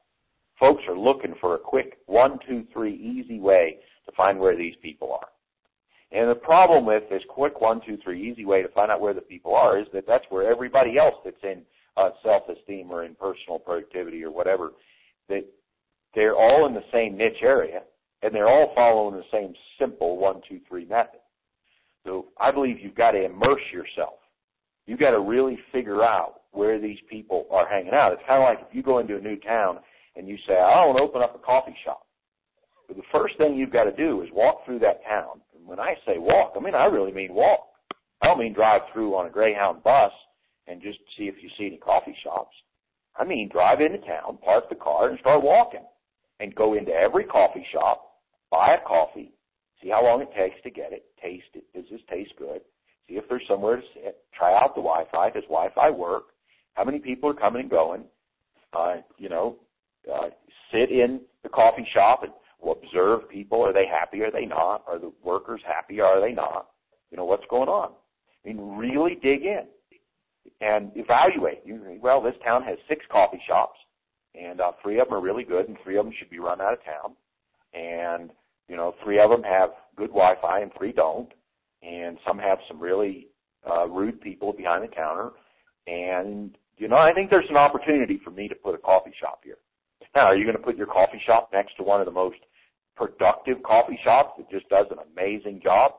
[0.59, 4.75] Folks are looking for a quick one, two, three, easy way to find where these
[4.81, 5.29] people are.
[6.11, 9.13] And the problem with this quick one, two, three, easy way to find out where
[9.13, 11.61] the people are is that that's where everybody else that's in
[11.97, 14.71] uh, self-esteem or in personal productivity or whatever,
[15.27, 15.45] that
[16.15, 17.81] they're all in the same niche area
[18.21, 21.19] and they're all following the same simple one, two, three method.
[22.05, 24.15] So I believe you've got to immerse yourself.
[24.87, 28.13] You've got to really figure out where these people are hanging out.
[28.13, 29.79] It's kind of like if you go into a new town
[30.15, 32.05] and you say, I want to open up a coffee shop.
[32.87, 35.41] But the first thing you've got to do is walk through that town.
[35.55, 37.67] And when I say walk, I mean I really mean walk.
[38.21, 40.11] I don't mean drive through on a Greyhound bus
[40.69, 42.55] and just see if you see any coffee shops.
[43.15, 45.83] I mean drive into town, park the car, and start walking.
[46.41, 48.13] And go into every coffee shop,
[48.49, 49.33] buy a coffee,
[49.81, 51.65] see how long it takes to get it, taste it.
[51.75, 52.61] Does this taste good?
[53.09, 54.19] See if there's somewhere to sit.
[54.37, 55.31] Try out the Wi-Fi.
[55.31, 56.27] Does Wi-Fi work?
[56.75, 58.05] How many people are coming and going?
[58.73, 59.57] uh, you know,
[60.11, 60.29] uh,
[60.71, 62.31] sit in the coffee shop and
[62.63, 63.61] observe people.
[63.61, 64.21] Are they happy?
[64.21, 64.83] Are they not?
[64.87, 65.99] Are the workers happy?
[65.99, 66.67] Are they not?
[67.11, 67.91] You know, what's going on?
[68.45, 69.65] I mean, really dig in
[70.61, 71.61] and evaluate.
[71.65, 73.79] You, well, this town has six coffee shops,
[74.35, 76.61] and uh, three of them are really good, and three of them should be run
[76.61, 77.15] out of town.
[77.73, 78.31] And
[78.67, 81.29] you know, three of them have good Wi-Fi, and three don't.
[81.81, 83.27] And some have some really
[83.69, 85.31] uh, rude people behind the counter.
[85.87, 89.41] And you know, I think there's an opportunity for me to put a coffee shop
[89.43, 89.57] here.
[90.15, 92.37] Now, are you going to put your coffee shop next to one of the most
[92.95, 95.91] productive coffee shops that just does an amazing job?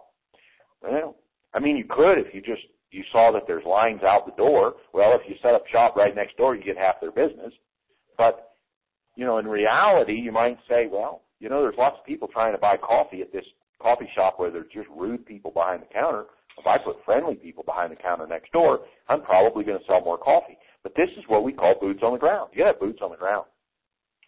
[0.83, 1.17] Well,
[1.55, 4.75] I mean, you could if you just you saw that there's lines out the door.
[4.93, 7.53] Well, if you set up shop right next door, you get half their business.
[8.19, 8.51] But
[9.17, 12.53] you know, in reality, you might say, well, you know, there's lots of people trying
[12.53, 13.45] to buy coffee at this
[13.81, 16.25] coffee shop where there's just rude people behind the counter.
[16.59, 20.03] If I put friendly people behind the counter next door, I'm probably going to sell
[20.05, 20.59] more coffee.
[20.83, 22.51] But this is what we call boots on the ground.
[22.53, 23.47] You got have boots on the ground.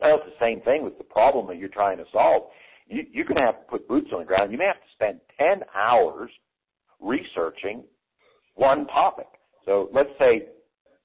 [0.00, 2.44] Well, it's the same thing with the problem that you're trying to solve.
[2.86, 4.50] You, you're going to have to put boots on the ground.
[4.50, 6.30] You may have to spend 10 hours
[7.00, 7.84] researching
[8.54, 9.26] one topic.
[9.64, 10.48] So let's say,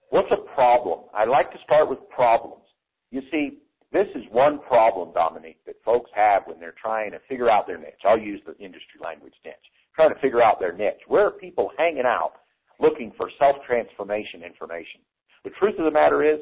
[0.10, 1.01] what's a problem?
[1.13, 2.63] I like to start with problems.
[3.12, 3.60] You see,
[3.91, 7.77] this is one problem, Dominic, that folks have when they're trying to figure out their
[7.77, 8.03] niche.
[8.05, 9.55] I'll use the industry language niche.
[9.95, 11.01] Trying to figure out their niche.
[11.07, 12.33] Where are people hanging out
[12.79, 15.01] looking for self-transformation information?
[15.43, 16.39] The truth of the matter is,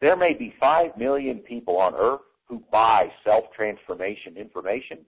[0.00, 4.98] there may be 5 million people on earth who buy self-transformation information,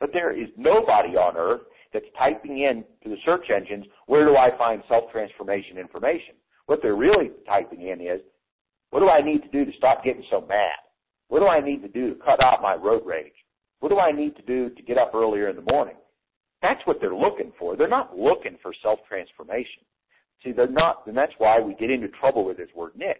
[0.00, 1.62] but there is nobody on earth
[1.96, 6.34] that's typing in to the search engines, where do I find self-transformation information?
[6.66, 8.20] What they're really typing in is,
[8.90, 10.76] what do I need to do to stop getting so mad?
[11.28, 13.32] What do I need to do to cut out my road rage?
[13.80, 15.96] What do I need to do to get up earlier in the morning?
[16.60, 17.76] That's what they're looking for.
[17.76, 19.82] They're not looking for self-transformation.
[20.44, 23.16] See, they're not, and that's why we get into trouble with this word niche,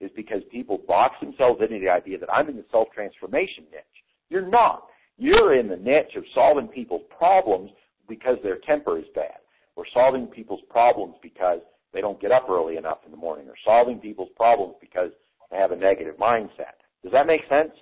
[0.00, 3.98] is because people box themselves into the idea that I'm in the self-transformation niche.
[4.28, 4.84] You're not.
[5.16, 7.70] You're in the niche of solving people's problems
[8.08, 9.38] because their temper is bad,
[9.76, 11.60] We're solving people's problems because
[11.92, 15.10] they don't get up early enough in the morning, or solving people's problems because
[15.50, 16.78] they have a negative mindset.
[17.02, 17.72] Does that make sense?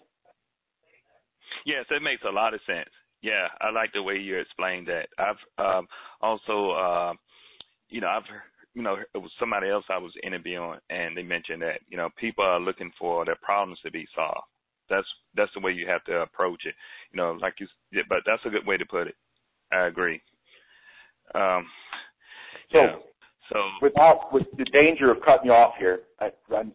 [1.64, 2.88] Yes, it makes a lot of sense.
[3.22, 5.08] Yeah, I like the way you explained that.
[5.18, 5.88] I've um,
[6.20, 7.12] also, uh,
[7.88, 8.22] you know, I've
[8.76, 12.10] you know, it was somebody else I was interviewing, and they mentioned that you know
[12.20, 14.46] people are looking for their problems to be solved.
[14.90, 16.74] That's that's the way you have to approach it.
[17.10, 17.66] You know, like you,
[18.08, 19.14] but that's a good way to put it.
[19.72, 20.20] I agree.
[21.34, 21.66] Um,
[22.72, 22.96] so, yeah.
[23.52, 26.30] so without with the danger of cutting you off here, I,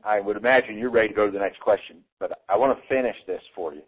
[0.06, 2.88] I would imagine you're ready to go to the next question, but I want to
[2.88, 3.82] finish this for you.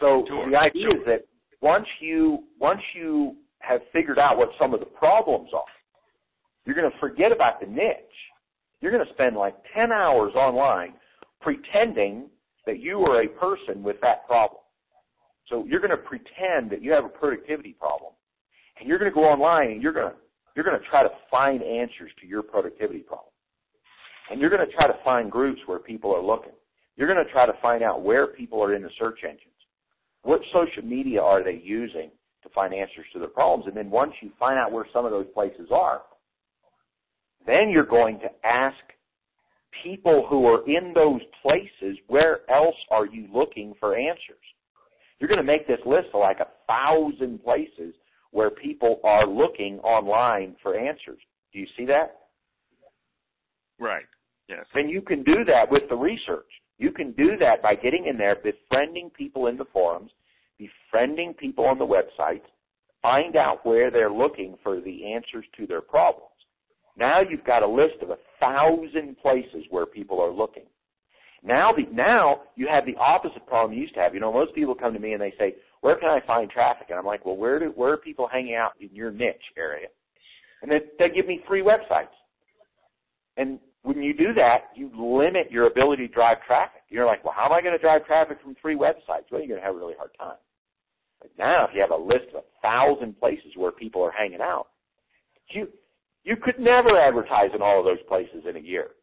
[0.00, 0.96] So sure, the idea sure.
[0.98, 1.26] is that
[1.60, 5.64] once you once you have figured out what some of the problems are,
[6.64, 7.96] you're going to forget about the niche.
[8.80, 10.94] You're going to spend like 10 hours online
[11.40, 12.28] pretending
[12.66, 14.60] that you are a person with that problem.
[15.48, 18.12] So you're going to pretend that you have a productivity problem,
[18.78, 20.16] and you're going to go online and you're going to
[20.54, 23.30] you're going to try to find answers to your productivity problem,
[24.30, 26.52] and you're going to try to find groups where people are looking.
[26.96, 29.52] You're going to try to find out where people are in the search engines.
[30.22, 32.10] What social media are they using
[32.42, 33.66] to find answers to their problems?
[33.66, 36.02] And then once you find out where some of those places are,
[37.46, 38.76] then you're going to ask
[39.84, 44.36] people who are in those places, where else are you looking for answers?
[45.18, 47.94] You're going to make this list of like a thousand places
[48.32, 51.20] where people are looking online for answers.
[51.52, 52.16] Do you see that?
[53.78, 54.04] Right.
[54.48, 54.66] Yes.
[54.74, 56.46] Then you can do that with the research.
[56.78, 60.10] You can do that by getting in there, befriending people in the forums,
[60.58, 62.44] befriending people on the websites,
[63.02, 66.30] find out where they're looking for the answers to their problems.
[66.96, 70.64] Now you've got a list of a thousand places where people are looking.
[71.46, 74.14] Now the now you have the opposite problem you used to have.
[74.14, 76.88] You know, most people come to me and they say, "Where can I find traffic?"
[76.90, 79.86] And I'm like, "Well, where do where are people hanging out in your niche area?"
[80.60, 82.14] And they they give me three websites.
[83.36, 86.82] And when you do that, you limit your ability to drive traffic.
[86.88, 89.48] You're like, "Well, how am I going to drive traffic from three websites?" Well, you're
[89.48, 90.38] going to have a really hard time.
[91.20, 94.40] But now, if you have a list of a thousand places where people are hanging
[94.40, 94.66] out,
[95.50, 95.68] you
[96.24, 98.95] you could never advertise in all of those places in a year.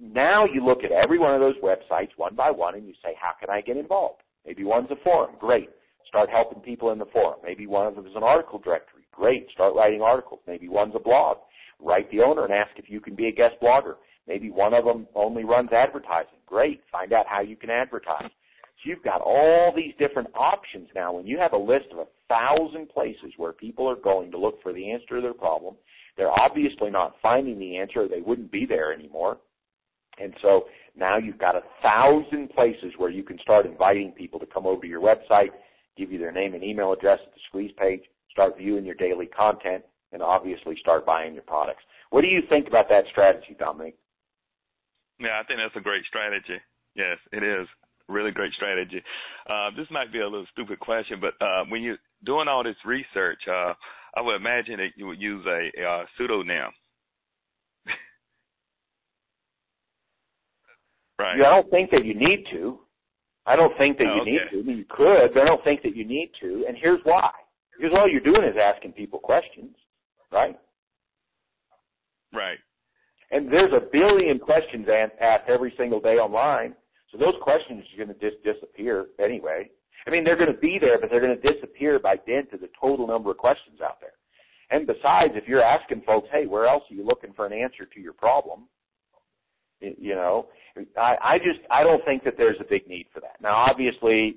[0.00, 3.14] Now you look at every one of those websites one by one and you say,
[3.20, 4.22] how can I get involved?
[4.46, 5.34] Maybe one's a forum.
[5.38, 5.68] Great.
[6.08, 7.38] Start helping people in the forum.
[7.44, 9.02] Maybe one of them is an article directory.
[9.12, 9.48] Great.
[9.52, 10.40] Start writing articles.
[10.46, 11.36] Maybe one's a blog.
[11.78, 13.96] Write the owner and ask if you can be a guest blogger.
[14.26, 16.38] Maybe one of them only runs advertising.
[16.46, 16.80] Great.
[16.90, 18.22] Find out how you can advertise.
[18.82, 21.12] So you've got all these different options now.
[21.12, 24.62] When you have a list of a thousand places where people are going to look
[24.62, 25.74] for the answer to their problem,
[26.16, 28.02] they're obviously not finding the answer.
[28.02, 29.38] or They wouldn't be there anymore.
[30.20, 30.64] And so
[30.96, 34.82] now you've got a thousand places where you can start inviting people to come over
[34.82, 35.48] to your website,
[35.96, 39.26] give you their name and email address at the squeeze page, start viewing your daily
[39.26, 41.82] content, and obviously start buying your products.
[42.10, 43.96] What do you think about that strategy, Dominic?
[45.18, 46.58] Yeah, I think that's a great strategy.
[46.94, 47.66] Yes, it is
[48.08, 49.02] really great strategy.
[49.48, 52.76] Uh, this might be a little stupid question, but uh, when you're doing all this
[52.84, 53.72] research, uh,
[54.16, 56.72] I would imagine that you would use a, a pseudonym.
[61.20, 61.36] Right.
[61.38, 62.80] Yeah, I don't think that you need to.
[63.46, 64.30] I don't think that oh, you okay.
[64.30, 64.58] need to.
[64.60, 66.64] I mean, you could, but I don't think that you need to.
[66.66, 67.30] And here's why.
[67.76, 69.74] Because all you're doing is asking people questions,
[70.30, 70.58] right?
[72.32, 72.58] Right.
[73.30, 74.86] And there's a billion questions
[75.20, 76.74] asked every single day online.
[77.10, 79.70] So those questions are going to just disappear anyway.
[80.06, 82.60] I mean, they're going to be there, but they're going to disappear by dint of
[82.60, 84.12] the total number of questions out there.
[84.70, 87.84] And besides, if you're asking folks, hey, where else are you looking for an answer
[87.86, 88.68] to your problem?
[89.80, 90.46] You know,
[90.96, 93.40] I, I just, I don't think that there's a big need for that.
[93.42, 94.36] Now, obviously,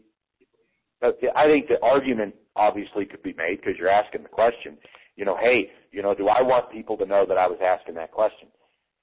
[1.02, 4.78] uh, I think the argument obviously could be made because you're asking the question,
[5.16, 7.96] you know, hey, you know, do I want people to know that I was asking
[7.96, 8.48] that question?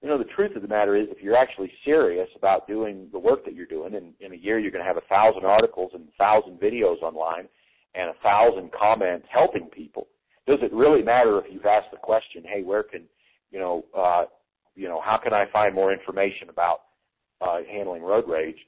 [0.02, 3.18] You know, the truth of the matter is if you're actually serious about doing the
[3.18, 5.90] work that you're doing, and in a year you're going to have a thousand articles
[5.94, 7.48] and a thousand videos online
[7.94, 10.08] and a thousand comments helping people,
[10.46, 13.02] does it really matter if you've asked the question, hey, where can,
[13.50, 14.24] you know, uh,
[14.74, 16.80] you know, how can I find more information about
[17.40, 18.59] uh, handling road rage?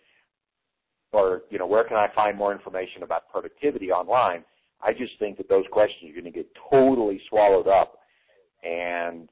[1.12, 4.44] Or, you know, where can I find more information about productivity online?
[4.82, 7.98] I just think that those questions are going to get totally swallowed up
[8.62, 9.28] and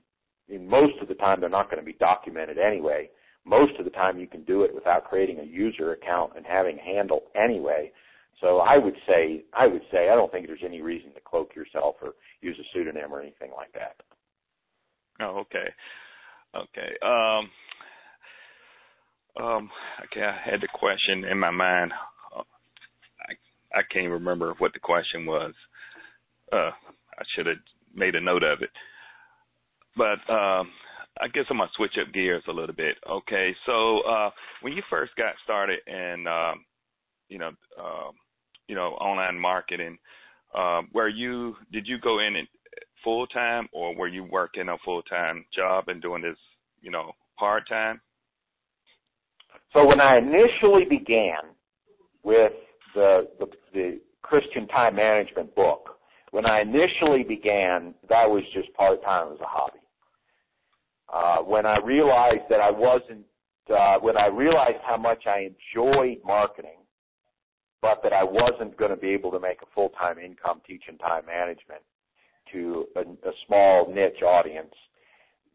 [0.48, 3.08] in most of the time they're not going to be documented anyway.
[3.44, 6.76] Most of the time you can do it without creating a user account and having
[6.76, 7.90] handle anyway.
[8.40, 11.54] So I would say, I would say, I don't think there's any reason to cloak
[11.54, 13.96] yourself or use a pseudonym or anything like that.
[15.20, 15.68] Oh, okay,
[16.56, 16.96] okay.
[17.02, 17.50] Um,
[19.38, 19.70] um,
[20.04, 21.92] okay, I had the question in my mind.
[22.34, 25.52] I I can't remember what the question was.
[26.52, 26.70] Uh,
[27.20, 27.56] I should have
[27.94, 28.70] made a note of it.
[29.96, 30.70] But um,
[31.20, 32.96] I guess I'm gonna switch up gears a little bit.
[33.08, 34.30] Okay, so uh,
[34.62, 36.64] when you first got started in, um,
[37.28, 38.10] you know, uh,
[38.68, 39.98] you know, online marketing,
[40.54, 42.46] uh, were you did you go in
[43.04, 46.38] full time or were you working a full time job and doing this,
[46.80, 48.00] you know, part time?
[49.72, 51.54] So when I initially began
[52.22, 52.52] with
[52.94, 55.98] the, the the Christian time management book,
[56.32, 59.78] when I initially began, that was just part time as a hobby.
[61.12, 63.24] Uh, when I realized that I wasn't,
[63.68, 66.78] uh, when I realized how much I enjoyed marketing,
[67.82, 70.98] but that I wasn't going to be able to make a full time income teaching
[70.98, 71.82] time management
[72.52, 74.74] to a, a small niche audience,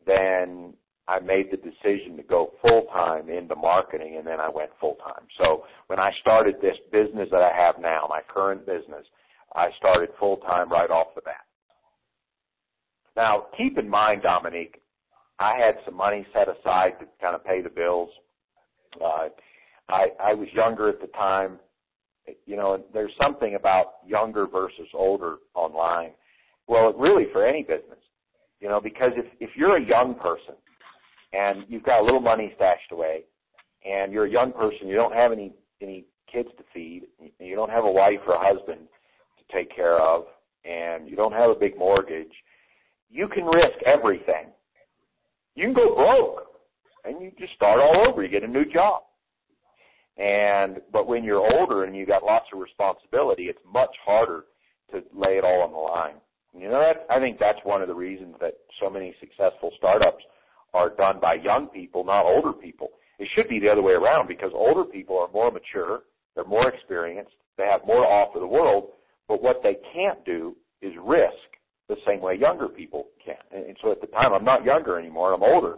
[0.06, 0.74] then
[1.08, 4.96] I made the decision to go full time into marketing and then I went full
[4.96, 5.26] time.
[5.38, 9.06] So when I started this business that I have now, my current business,
[9.54, 11.46] I started full time right off the bat.
[13.16, 14.82] Now, keep in mind, Dominic,
[15.40, 18.10] I had some money set aside to kind of pay the bills.
[19.00, 19.30] Uh,
[19.90, 21.60] I, I was younger at the time.
[22.46, 26.12] You know, there's something about younger versus older online.
[26.68, 28.00] Well, really for any business,
[28.60, 30.56] you know, because if, if you're a young person
[31.36, 33.24] and you've got a little money stashed away
[33.86, 37.04] and you're a young person, you don't have any, any kids to feed,
[37.40, 38.82] you don't have a wife or a husband
[39.38, 40.26] to take care of,
[40.64, 42.32] and you don't have a big mortgage,
[43.10, 44.50] you can risk everything
[45.56, 46.48] you can go broke
[47.06, 48.24] and you just start all over.
[48.24, 49.04] You get a new job.
[50.18, 54.46] And but when you're older and you got lots of responsibility, it's much harder
[54.92, 56.16] to lay it all on the line.
[56.54, 60.24] You know, that, I think that's one of the reasons that so many successful startups
[60.76, 62.90] are done by young people, not older people.
[63.18, 66.02] It should be the other way around because older people are more mature,
[66.36, 68.90] they're more experienced, they have more to offer the world,
[69.28, 71.34] but what they can't do is risk
[71.88, 73.38] the same way younger people can.
[73.52, 75.76] And, and so at the time, I'm not younger anymore, I'm older.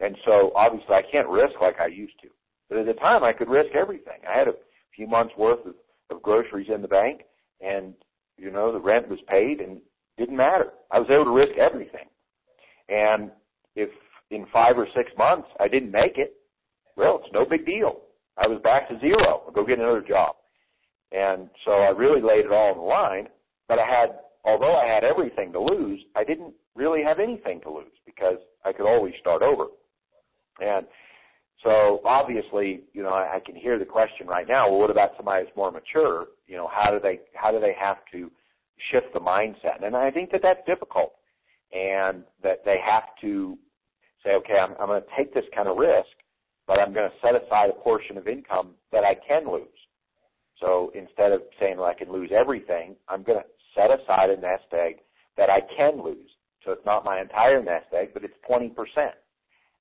[0.00, 2.28] And so obviously I can't risk like I used to.
[2.68, 4.18] But at the time, I could risk everything.
[4.28, 4.54] I had a
[4.96, 5.74] few months worth of,
[6.10, 7.20] of groceries in the bank
[7.60, 7.94] and,
[8.36, 9.78] you know, the rent was paid and
[10.18, 10.70] didn't matter.
[10.90, 12.06] I was able to risk everything.
[12.88, 13.30] And
[13.76, 13.90] if
[14.32, 16.34] in five or six months I didn't make it,
[16.96, 18.00] well, it's no big deal.
[18.36, 19.42] I was back to zero.
[19.46, 20.34] I'll go get another job.
[21.12, 23.28] And so I really laid it all on the line,
[23.68, 27.70] but I had although I had everything to lose, I didn't really have anything to
[27.70, 29.66] lose because I could always start over.
[30.60, 30.86] And
[31.62, 34.70] so obviously, you know, I, I can hear the question right now.
[34.70, 36.26] Well, what about somebody that's more mature?
[36.46, 38.30] You know, how do they how do they have to
[38.90, 39.84] shift the mindset?
[39.84, 41.12] And I think that that's difficult,
[41.72, 43.58] and that they have to
[44.24, 46.10] say, okay, I'm, I'm going to take this kind of risk,
[46.66, 49.66] but I'm going to set aside a portion of income that I can lose.
[50.60, 53.44] So instead of saying well, I can lose everything, I'm going to
[53.74, 54.96] set aside a nest egg
[55.36, 56.30] that I can lose.
[56.64, 58.70] So it's not my entire nest egg, but it's 20%.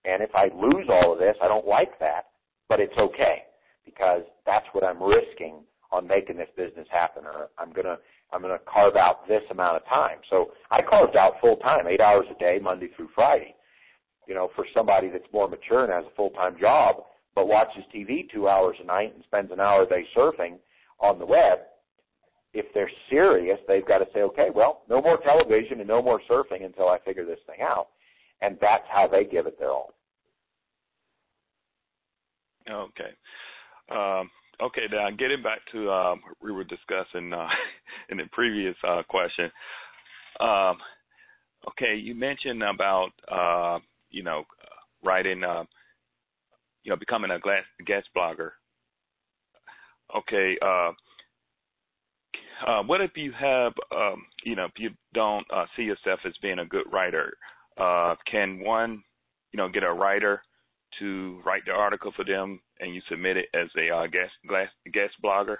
[0.04, 2.30] And if I lose all of this, I don't like that,
[2.68, 3.44] but it's okay
[3.86, 5.62] because that's what I'm risking
[5.92, 7.98] on making this business happen or I'm going to
[8.34, 10.20] I'm going to carve out this amount of time.
[10.30, 13.54] So I carved out full time, 8 hours a day, Monday through Friday.
[14.32, 17.04] You know, for somebody that's more mature and has a full-time job
[17.36, 20.56] but watches TV 2 hours a night and spends an hour a day surfing
[21.02, 21.60] on the web,
[22.54, 26.22] if they're serious, they've got to say, okay, well, no more television and no more
[26.30, 27.88] surfing until I figure this thing out.
[28.42, 29.94] And that's how they give it their all.
[32.70, 33.12] Okay.
[33.90, 34.30] Um,
[34.62, 37.50] okay, now getting back to um, we were discussing uh,
[38.10, 39.52] in the previous uh, question.
[40.40, 40.78] Um,
[41.70, 43.80] okay, you mentioned about uh,
[44.12, 44.44] you know
[45.04, 45.64] writing, uh,
[46.84, 47.40] you know, becoming a
[47.86, 48.52] guest blogger.
[50.16, 50.92] Okay, uh,
[52.68, 56.34] uh, what if you have, um, you know, if you don't uh, see yourself as
[56.42, 57.34] being a good writer?
[57.80, 59.02] Uh, can one,
[59.52, 60.42] you know, get a writer
[61.00, 64.34] to write the article for them and you submit it as a uh, guest
[64.94, 65.58] guest blogger?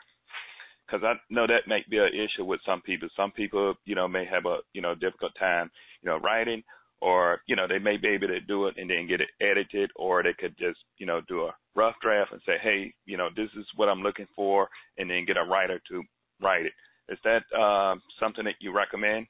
[0.86, 3.08] Because I know that may be an issue with some people.
[3.16, 5.72] Some people, you know, may have a you know difficult time,
[6.04, 6.62] you know, writing,
[7.02, 9.90] or you know they may be able to do it and then get it edited,
[9.96, 13.30] or they could just you know do a rough draft and say, hey, you know,
[13.36, 16.04] this is what I'm looking for, and then get a writer to
[16.42, 16.74] write it.
[17.10, 19.28] Is that uh, something that you recommend?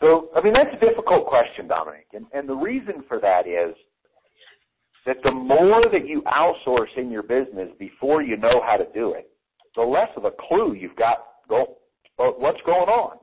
[0.00, 2.06] So, I mean, that's a difficult question, Dominic.
[2.12, 3.74] And, and the reason for that is
[5.06, 9.14] that the more that you outsource in your business before you know how to do
[9.14, 9.30] it,
[9.76, 11.76] the less of a clue you've got go,
[12.18, 13.18] uh, what's going on.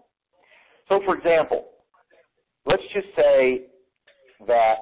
[0.91, 1.69] So, for example,
[2.65, 3.67] let's just say
[4.45, 4.75] that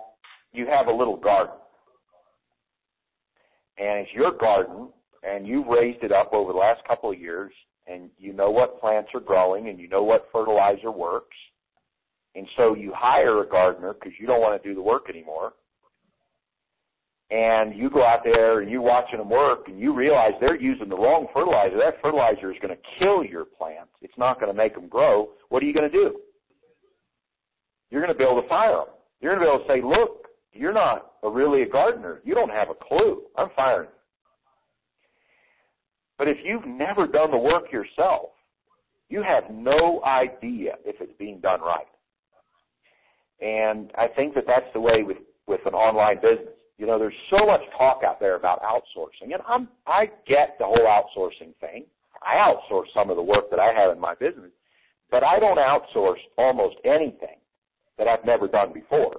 [0.51, 1.53] you have a little garden.
[3.77, 4.89] And it's your garden,
[5.21, 7.53] and you've raised it up over the last couple of years,
[7.85, 11.37] and you know what plants are growing, and you know what fertilizer works.
[12.33, 15.53] And so you hire a gardener because you don't want to do the work anymore.
[17.31, 20.89] And you go out there and you're watching them work and you realize they're using
[20.89, 21.77] the wrong fertilizer.
[21.77, 23.91] That fertilizer is going to kill your plants.
[24.01, 25.29] It's not going to make them grow.
[25.49, 26.19] What are you going to do?
[27.91, 28.95] You're going to be able to fire them.
[29.21, 32.21] You're going to be able to say, look, you're not a, really a gardener.
[32.23, 33.21] You don't have a clue.
[33.37, 33.95] I'm firing you.
[36.17, 38.29] But if you've never done the work yourself,
[39.07, 41.87] you have no idea if it's being done right.
[43.41, 45.17] And I think that that's the way with,
[45.47, 46.58] with an online business.
[46.79, 50.65] You know, there's so much talk out there about outsourcing, and I'm, I get the
[50.65, 51.83] whole outsourcing thing.
[52.23, 54.51] I outsource some of the work that I have in my business,
[55.11, 57.35] but I don't outsource almost anything
[57.97, 59.17] that I've never done before.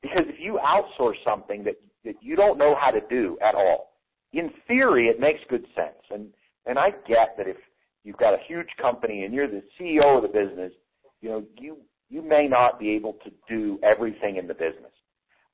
[0.00, 1.74] Because if you outsource something that,
[2.04, 3.94] that you don't know how to do at all,
[4.32, 5.98] in theory, it makes good sense.
[6.10, 6.28] And,
[6.66, 7.56] and I get that if
[8.04, 10.72] you've got a huge company and you're the CEO of the business,
[11.20, 11.78] you know, you,
[12.10, 14.92] you may not be able to do everything in the business.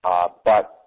[0.05, 0.82] Uh, but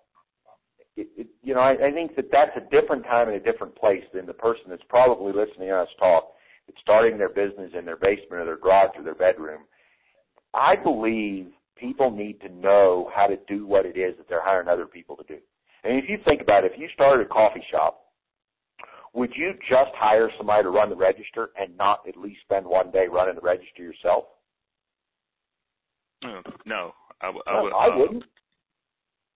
[0.98, 3.76] it, it, you know, I, I think that that's a different time and a different
[3.76, 6.32] place than the person that's probably listening to us talk,
[6.68, 9.64] that's starting their business in their basement or their garage or their bedroom.
[10.54, 14.70] I believe people need to know how to do what it is that they're hiring
[14.70, 15.38] other people to do.
[15.84, 18.02] And if you think about it, if you started a coffee shop,
[19.14, 22.92] would you just hire somebody to run the register and not at least spend one
[22.92, 24.26] day running the register yourself?
[26.24, 28.24] Mm, no, I, w- I, would, I uh, wouldn't.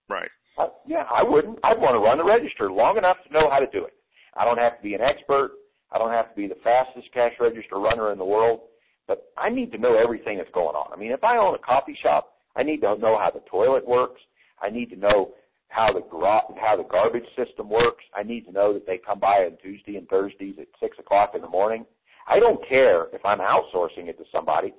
[0.10, 0.30] Right.
[0.58, 1.60] I, yeah, I wouldn't.
[1.64, 3.94] I'd want to run the register long enough to know how to do it.
[4.36, 5.52] I don't have to be an expert.
[5.92, 8.62] I don't have to be the fastest cash register runner in the world,
[9.08, 10.94] but I need to know everything that's going on.
[10.94, 13.88] I mean, if I own a coffee shop, I need to know how the toilet
[13.88, 14.22] works.
[14.62, 15.32] I need to know
[15.70, 18.04] how the gar- how the garbage system works.
[18.16, 21.32] I need to know that they come by on Tuesday and Thursdays at six o'clock
[21.36, 21.86] in the morning.
[22.28, 24.74] I don't care if I'm outsourcing it to somebody.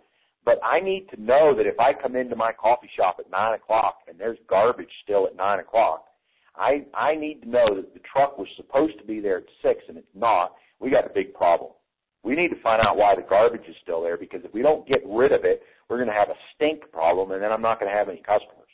[0.45, 3.55] But I need to know that if I come into my coffee shop at nine
[3.55, 6.07] o'clock and there's garbage still at nine o'clock,
[6.57, 9.81] I I need to know that the truck was supposed to be there at six
[9.89, 10.53] and it's not.
[10.81, 11.73] We got a big problem.
[12.23, 14.87] We need to find out why the garbage is still there because if we don't
[14.87, 17.81] get rid of it, we're going to have a stink problem and then I'm not
[17.81, 18.69] going to have any customers.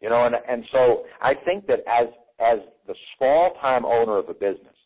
[0.00, 2.08] You know, and and so I think that as
[2.40, 4.76] as the small time owner of a business,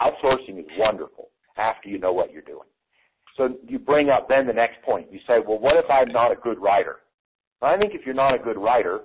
[0.00, 2.68] outsourcing is wonderful after you know what you're doing.
[3.36, 5.10] So you bring up then the next point.
[5.10, 6.96] You say, well, what if I'm not a good writer?
[7.60, 9.00] Well, I think if you're not a good writer,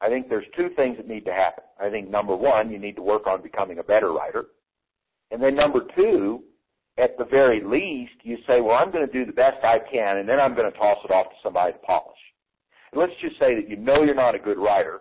[0.00, 1.64] I think there's two things that need to happen.
[1.80, 4.46] I think number one, you need to work on becoming a better writer.
[5.30, 6.42] And then number two,
[6.98, 10.18] at the very least, you say, well, I'm going to do the best I can,
[10.18, 12.18] and then I'm going to toss it off to somebody to polish.
[12.92, 15.00] And let's just say that you know you're not a good writer,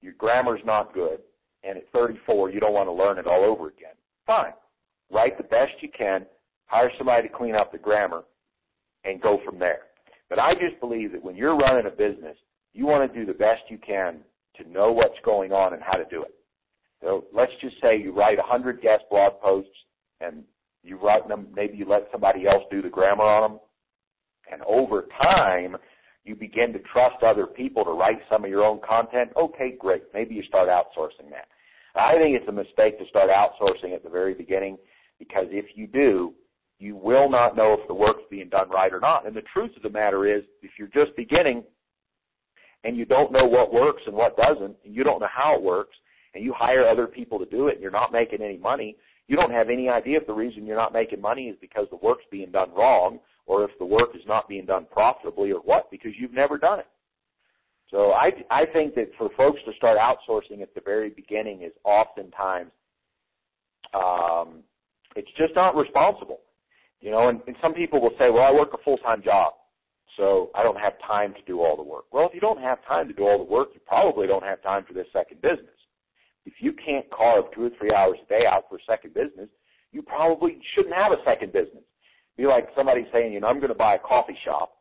[0.00, 1.18] your grammar's not good,
[1.64, 3.94] and at 34 you don't want to learn it all over again.
[4.26, 4.52] Fine.
[5.10, 6.26] Write the best you can,
[6.66, 8.22] hire somebody to clean up the grammar,
[9.04, 9.80] and go from there.
[10.28, 12.36] But I just believe that when you're running a business,
[12.72, 14.20] you want to do the best you can
[14.56, 16.34] to know what's going on and how to do it.
[17.02, 19.70] So let's just say you write 100 guest blog posts
[20.20, 20.44] and
[20.82, 23.60] you write them, maybe you let somebody else do the grammar on them.
[24.50, 25.76] And over time,
[26.24, 29.30] you begin to trust other people to write some of your own content.
[29.36, 30.02] Okay, great.
[30.14, 31.48] Maybe you start outsourcing that.
[31.94, 34.78] I think it's a mistake to start outsourcing at the very beginning
[35.18, 36.32] because if you do,
[36.82, 39.26] you will not know if the work's being done right or not.
[39.26, 41.62] And the truth of the matter is, if you're just beginning
[42.84, 45.62] and you don't know what works and what doesn't, and you don't know how it
[45.62, 45.96] works,
[46.34, 48.96] and you hire other people to do it and you're not making any money,
[49.28, 51.98] you don't have any idea if the reason you're not making money is because the
[52.02, 55.90] work's being done wrong or if the work is not being done profitably or what,
[55.90, 56.86] because you've never done it.
[57.90, 61.72] So I, I think that for folks to start outsourcing at the very beginning is
[61.84, 62.70] oftentimes,
[63.94, 64.64] um,
[65.14, 66.40] it's just not responsible.
[67.02, 69.52] You know, and, and some people will say, well, I work a full-time job,
[70.16, 72.04] so I don't have time to do all the work.
[72.12, 74.62] Well, if you don't have time to do all the work, you probably don't have
[74.62, 75.76] time for this second business.
[76.46, 79.48] If you can't carve two or three hours a day out for a second business,
[79.90, 81.82] you probably shouldn't have a second business
[82.36, 84.72] be like somebody saying, you know, I'm going to buy a coffee shop,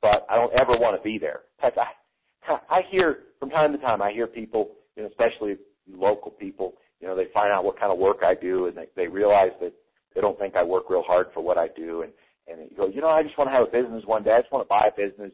[0.00, 1.40] but I don't ever want to be there.
[1.60, 5.56] That's, I, I hear from time to time, I hear people, you know, especially
[5.90, 8.86] local people, you know, they find out what kind of work I do and they,
[8.94, 9.72] they realize that
[10.14, 12.02] they don't think I work real hard for what I do.
[12.02, 12.12] And,
[12.48, 14.32] and you go, you know, I just want to have a business one day.
[14.32, 15.32] I just want to buy a business.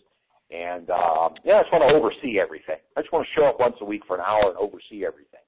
[0.50, 2.80] And, um, yeah, I just want to oversee everything.
[2.96, 5.44] I just want to show up once a week for an hour and oversee everything.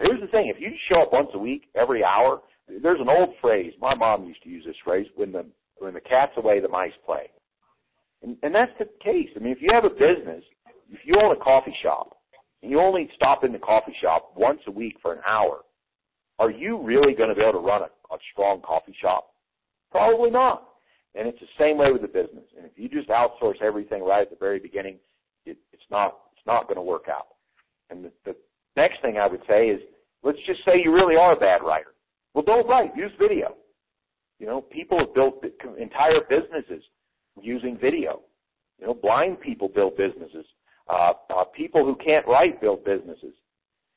[0.00, 0.52] Here's the thing.
[0.54, 3.72] If you show up once a week, every hour, there's an old phrase.
[3.80, 5.44] My mom used to use this phrase: "When the
[5.78, 7.30] when the cat's away, the mice play."
[8.22, 9.28] And, and that's the case.
[9.36, 10.42] I mean, if you have a business,
[10.90, 12.16] if you own a coffee shop,
[12.62, 15.60] and you only stop in the coffee shop once a week for an hour,
[16.42, 19.30] are you really going to be able to run a, a strong coffee shop?
[19.92, 20.70] Probably not.
[21.14, 22.44] And it's the same way with the business.
[22.56, 24.96] And if you just outsource everything right at the very beginning,
[25.46, 27.26] it, it's not it's not going to work out.
[27.90, 28.34] And the, the
[28.76, 29.80] next thing I would say is,
[30.24, 31.94] let's just say you really are a bad writer.
[32.34, 32.96] Well, don't write.
[32.96, 33.54] Use video.
[34.40, 35.44] You know, people have built
[35.78, 36.82] entire businesses
[37.40, 38.22] using video.
[38.80, 40.46] You know, blind people build businesses.
[40.88, 43.34] Uh, uh, people who can't write build businesses.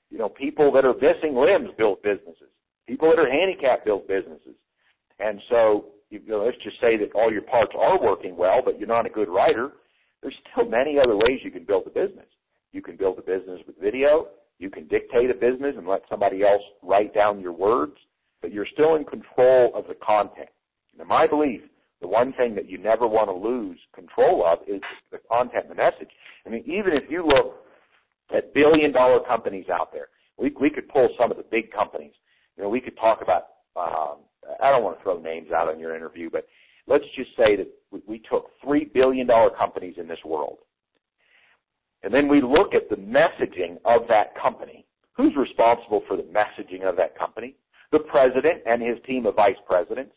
[0.09, 2.49] You know, people that are missing limbs build businesses.
[2.87, 4.55] People that are handicapped build businesses.
[5.19, 8.77] And so, you know, let's just say that all your parts are working well, but
[8.77, 9.71] you're not a good writer.
[10.21, 12.27] There's still many other ways you can build a business.
[12.71, 14.27] You can build a business with video.
[14.59, 17.97] You can dictate a business and let somebody else write down your words
[18.45, 20.49] but you're still in control of the content.
[20.99, 21.61] In my belief,
[21.99, 24.81] the one thing that you never want to lose control of is
[25.11, 26.09] the content the message.
[26.45, 27.54] I mean, even if you look
[28.35, 30.07] at billion dollar companies out there,
[30.37, 32.13] we, we could pull some of the big companies.
[32.57, 33.43] You know, we could talk about,
[33.75, 34.19] um,
[34.61, 36.47] I don't want to throw names out on your interview, but
[36.87, 40.57] let's just say that we, we took three billion dollar companies in this world.
[42.03, 44.85] And then we look at the messaging of that company.
[45.17, 47.55] Who's responsible for the messaging of that company?
[47.91, 50.11] the president and his team of vice presidents.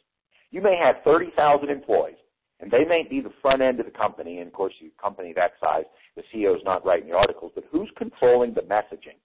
[0.51, 2.17] You may have 30,000 employees,
[2.61, 4.39] and they may be the front end of the company.
[4.39, 5.85] And of course, a company that size,
[6.19, 9.19] the CEO is not writing the articles, but who's controlling the messaging?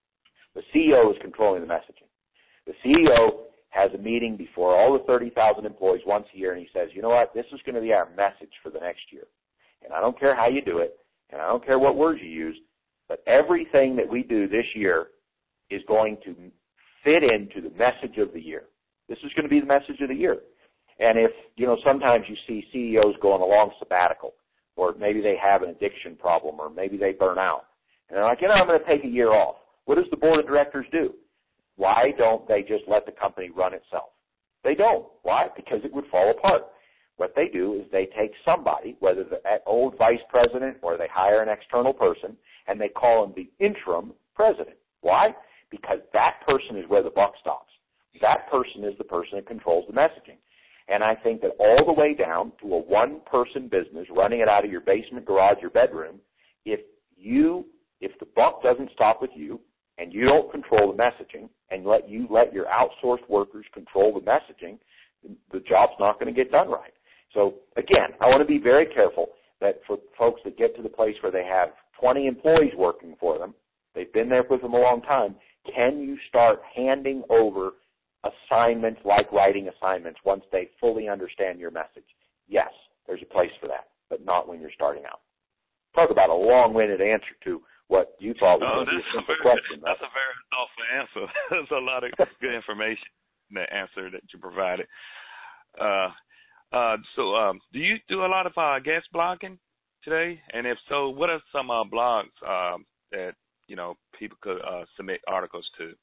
[0.53, 2.07] The CEO is controlling the messaging.
[2.67, 6.69] The CEO has a meeting before all the 30,000 employees once a year, and he
[6.71, 9.23] says, you know what, this is going to be our message for the next year.
[9.83, 10.97] And I don't care how you do it,
[11.31, 12.55] and I don't care what words you use,
[13.09, 15.07] but everything that we do this year
[15.71, 16.35] is going to
[17.03, 18.65] fit into the message of the year.
[19.09, 20.37] This is going to be the message of the year.
[20.99, 24.35] And if, you know, sometimes you see CEOs going along sabbatical,
[24.75, 27.65] or maybe they have an addiction problem, or maybe they burn out.
[28.09, 29.55] And they're like, you know, I'm going to take a year off.
[29.85, 31.13] What does the board of directors do?
[31.75, 34.09] Why don't they just let the company run itself?
[34.63, 35.05] They don't.
[35.23, 35.47] Why?
[35.55, 36.63] Because it would fall apart.
[37.17, 41.41] What they do is they take somebody, whether the old vice president or they hire
[41.41, 42.35] an external person,
[42.67, 44.77] and they call him the interim president.
[45.01, 45.33] Why?
[45.73, 47.73] because that person is where the buck stops.
[48.21, 50.37] That person is the person that controls the messaging.
[50.89, 54.49] And I think that all the way down to a one person business running it
[54.49, 56.19] out of your basement, garage, or bedroom,
[56.65, 56.81] if
[57.15, 57.65] you,
[58.01, 59.59] if the buck doesn't stop with you
[59.97, 64.19] and you don't control the messaging and let you let your outsourced workers control the
[64.19, 64.77] messaging,
[65.51, 66.93] the job's not going to get done right.
[67.33, 69.27] So again, I want to be very careful
[69.61, 71.69] that for folks that get to the place where they have
[71.99, 73.53] 20 employees working for them,
[73.95, 75.35] they've been there with them a long time,
[75.73, 77.71] can you start handing over
[78.23, 82.07] assignments like writing assignments once they fully understand your message?
[82.47, 82.71] Yes,
[83.07, 85.21] there's a place for that, but not when you're starting out.
[85.95, 89.09] Talk about a long-winded answer to what you thought was oh, going to be a
[89.13, 89.81] simple very, question.
[89.83, 91.25] That's a very thoughtful answer.
[91.51, 92.11] There's a lot of
[92.41, 93.05] good information
[93.51, 94.87] in the answer that you provided.
[95.79, 96.09] Uh,
[96.73, 99.57] uh, so, um, do you do a lot of uh, guest blogging
[100.03, 100.39] today?
[100.53, 103.33] And if so, what are some uh, blogs um, that
[103.67, 105.93] you know people could uh, submit articles to?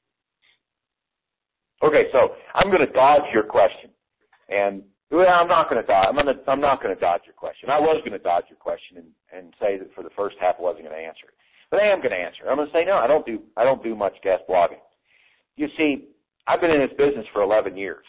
[1.82, 3.90] Okay, so I'm going to dodge your question,
[4.48, 6.06] and well, I'm not going to dodge.
[6.08, 7.70] I'm, gonna, I'm not going to dodge your question.
[7.70, 10.56] I was going to dodge your question and, and say that for the first half
[10.58, 11.34] I wasn't going to answer it,
[11.70, 12.44] but I am going to answer.
[12.48, 12.96] I'm going to say no.
[12.96, 13.40] I don't do.
[13.56, 14.82] I don't do much guest blogging.
[15.56, 16.08] You see,
[16.46, 18.04] I've been in this business for 11 years,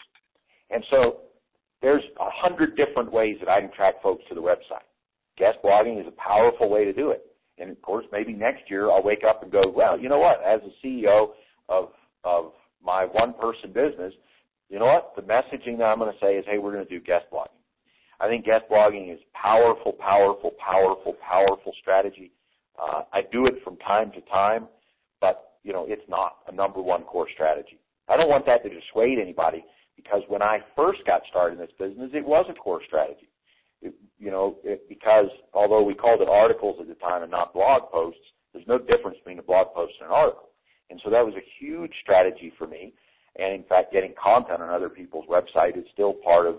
[0.70, 1.32] and so
[1.80, 4.86] there's a hundred different ways that I can track folks to the website.
[5.38, 7.24] Guest blogging is a powerful way to do it.
[7.58, 10.42] And of course, maybe next year I'll wake up and go, well, you know what?
[10.46, 11.28] As a CEO
[11.68, 11.88] of
[12.24, 12.52] of
[12.84, 14.12] my one person business,
[14.68, 15.12] you know what?
[15.16, 17.60] The messaging that I'm going to say is, hey, we're going to do guest blogging.
[18.20, 22.32] I think guest blogging is powerful, powerful, powerful, powerful strategy.
[22.80, 24.68] Uh, I do it from time to time,
[25.20, 27.78] but you know, it's not a number one core strategy.
[28.08, 29.64] I don't want that to dissuade anybody
[29.96, 33.28] because when I first got started in this business, it was a core strategy.
[33.80, 37.52] It, you know, it, because although we called it articles at the time and not
[37.52, 38.20] blog posts,
[38.52, 40.50] there's no difference between a blog post and an article.
[40.92, 42.92] And so that was a huge strategy for me.
[43.36, 46.56] And in fact, getting content on other people's website is still part of,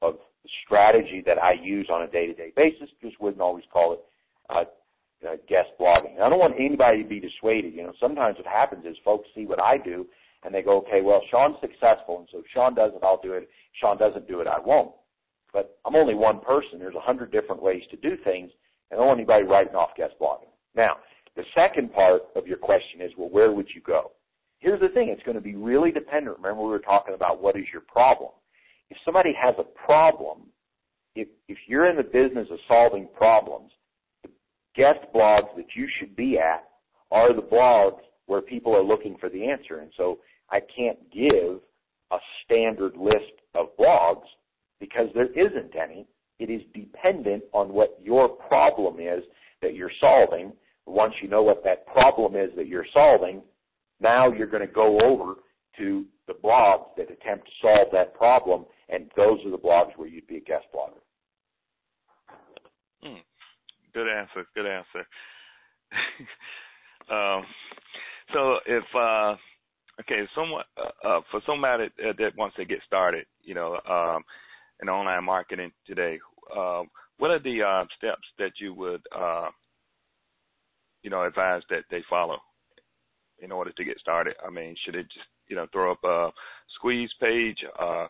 [0.00, 2.88] of the strategy that I use on a day-to-day basis.
[3.02, 4.00] Just wouldn't always call it
[4.48, 4.64] uh,
[5.28, 6.14] uh, guest blogging.
[6.14, 7.74] And I don't want anybody to be dissuaded.
[7.74, 10.06] You know, sometimes what happens is folks see what I do
[10.44, 13.32] and they go, okay, well, Sean's successful, and so if Sean does it, I'll do
[13.34, 13.44] it.
[13.44, 13.48] If
[13.80, 14.92] Sean doesn't do it, I won't.
[15.52, 16.78] But I'm only one person.
[16.78, 18.50] There's a hundred different ways to do things,
[18.90, 20.50] and I don't want anybody writing off guest blogging.
[20.74, 20.96] Now,
[21.36, 24.12] the second part of your question is, well, where would you go?
[24.58, 26.36] Here's the thing, it's going to be really dependent.
[26.36, 28.30] Remember we were talking about what is your problem.
[28.90, 30.42] If somebody has a problem,
[31.14, 33.72] if, if you're in the business of solving problems,
[34.22, 34.30] the
[34.76, 36.64] guest blogs that you should be at
[37.10, 39.80] are the blogs where people are looking for the answer.
[39.80, 40.18] And so
[40.50, 41.60] I can't give
[42.12, 44.24] a standard list of blogs
[44.80, 46.06] because there isn't any.
[46.38, 49.22] It is dependent on what your problem is
[49.60, 50.52] that you're solving.
[50.86, 53.42] Once you know what that problem is that you're solving,
[54.00, 55.34] now you're going to go over
[55.78, 60.08] to the blogs that attempt to solve that problem, and those are the blogs where
[60.08, 61.00] you'd be a guest blogger.
[63.02, 63.20] Hmm.
[63.94, 64.46] Good answer.
[64.54, 65.06] Good answer.
[67.10, 67.44] um,
[68.32, 69.36] so if uh,
[70.00, 74.22] okay, someone uh, uh, for somebody that wants to get started, you know, um,
[74.80, 76.18] in online marketing today,
[76.56, 76.82] uh,
[77.18, 79.48] what are the uh, steps that you would, uh,
[81.02, 82.38] you know, advise that they follow
[83.40, 84.34] in order to get started?
[84.46, 86.30] I mean, should it just, you know, throw up a
[86.76, 88.06] squeeze page, uh,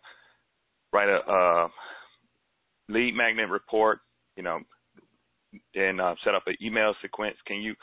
[0.92, 1.68] write a uh,
[2.88, 4.00] lead magnet report,
[4.36, 4.60] you know,
[5.74, 7.36] then uh, set up an email sequence?
[7.46, 7.74] Can you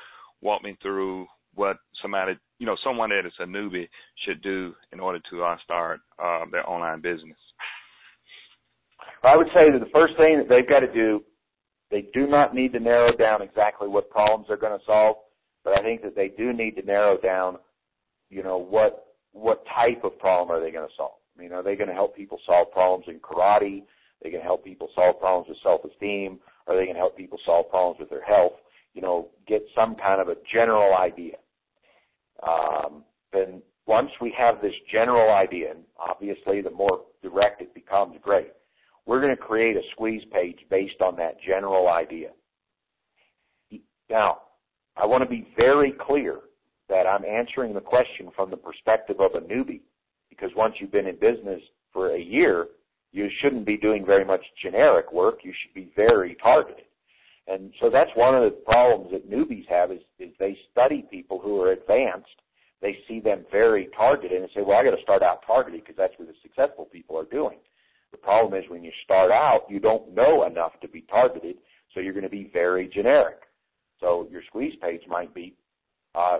[0.41, 3.89] walk me through what somebody, you know, someone that is a newbie
[4.25, 7.37] should do in order to uh, start uh, their online business?
[9.23, 11.23] I would say that the first thing that they've got to do,
[11.91, 15.17] they do not need to narrow down exactly what problems they're going to solve,
[15.63, 17.57] but I think that they do need to narrow down,
[18.29, 21.19] you know, what what type of problem are they going to solve?
[21.37, 23.81] I mean, are they going to help people solve problems in karate?
[23.81, 26.39] Are they going to help people solve problems with self-esteem?
[26.67, 28.53] Are they going to help people solve problems with their health?
[28.93, 31.35] You know, get some kind of a general idea.
[32.45, 38.15] Um, then once we have this general idea, and obviously the more direct it becomes,
[38.21, 38.51] great.
[39.09, 42.29] We're going to create a squeeze page based on that general idea.
[44.07, 44.37] Now,
[44.95, 46.41] I want to be very clear
[46.89, 49.81] that I'm answering the question from the perspective of a newbie,
[50.29, 51.59] because once you've been in business
[51.91, 52.67] for a year,
[53.11, 55.39] you shouldn't be doing very much generic work.
[55.41, 56.85] You should be very targeted.
[57.47, 61.39] And so that's one of the problems that newbies have is, is they study people
[61.39, 62.27] who are advanced.
[62.79, 65.97] They see them very targeted and say, well, I got to start out targeted because
[65.97, 67.57] that's what the successful people are doing.
[68.11, 71.57] The problem is when you start out, you don't know enough to be targeted,
[71.93, 73.39] so you're going to be very generic.
[73.99, 75.55] So your squeeze page might be,
[76.15, 76.39] uh,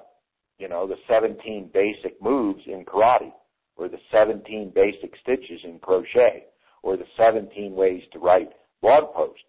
[0.57, 3.31] you know, the 17 basic moves in karate,
[3.75, 6.45] or the 17 basic stitches in crochet,
[6.83, 8.49] or the 17 ways to write
[8.81, 9.43] blog posts.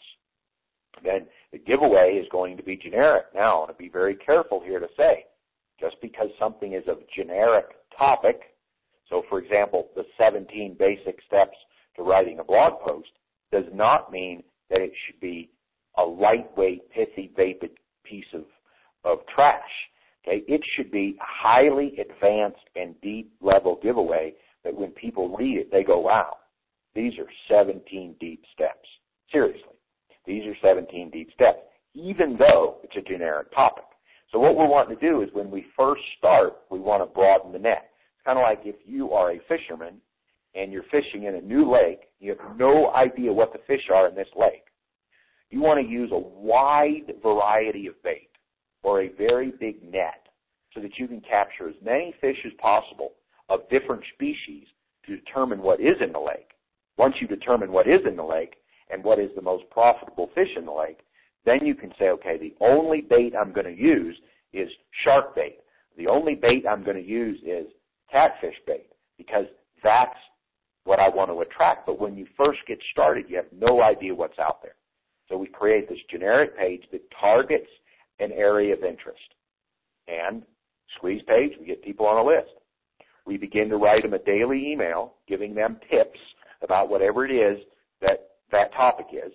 [1.02, 3.26] Then the giveaway is going to be generic.
[3.34, 5.24] Now, I want to be very careful here to say,
[5.80, 7.66] just because something is a generic
[7.96, 8.40] topic,
[9.08, 11.56] so for example, the 17 basic steps
[12.01, 13.11] to writing a blog post
[13.53, 15.51] does not mean that it should be
[15.98, 17.70] a lightweight, pithy, vapid
[18.05, 18.44] piece of,
[19.05, 19.61] of trash.
[20.26, 24.34] Okay, it should be highly advanced and deep level giveaway
[24.64, 26.36] that when people read it, they go, wow,
[26.94, 28.88] these are 17 deep steps.
[29.32, 29.62] Seriously.
[30.26, 31.61] These are 17 deep steps,
[31.94, 33.84] even though it's a generic topic.
[34.30, 37.53] So what we're wanting to do is when we first start, we want to broaden
[37.53, 37.90] the net.
[38.14, 39.94] It's kind of like if you are a fisherman
[40.55, 44.09] and you're fishing in a new lake, you have no idea what the fish are
[44.09, 44.64] in this lake.
[45.51, 48.30] You want to use a wide variety of bait
[48.82, 50.26] or a very big net
[50.74, 53.12] so that you can capture as many fish as possible
[53.48, 54.66] of different species
[55.07, 56.51] to determine what is in the lake.
[56.96, 58.55] Once you determine what is in the lake
[58.90, 61.01] and what is the most profitable fish in the lake,
[61.44, 64.16] then you can say, okay, the only bait I'm going to use
[64.53, 64.68] is
[65.05, 65.59] shark bait.
[65.96, 67.66] The only bait I'm going to use is
[68.11, 69.46] catfish bait because
[69.82, 70.16] that's
[70.84, 71.86] what I want to attract.
[71.86, 74.74] But when you first get started, you have no idea what's out there.
[75.28, 77.68] So we create this generic page that targets
[78.18, 79.20] an area of interest.
[80.08, 80.42] And
[80.96, 82.50] squeeze page, we get people on a list.
[83.26, 86.18] We begin to write them a daily email giving them tips
[86.62, 87.58] about whatever it is
[88.00, 89.32] that that topic is.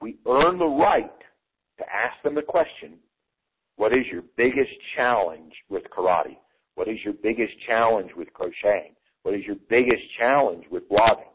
[0.00, 1.10] We earn the right
[1.78, 2.94] to ask them the question,
[3.76, 6.36] what is your biggest challenge with karate?
[6.74, 8.94] What is your biggest challenge with crocheting?
[9.22, 11.28] What is your biggest challenge with blogging?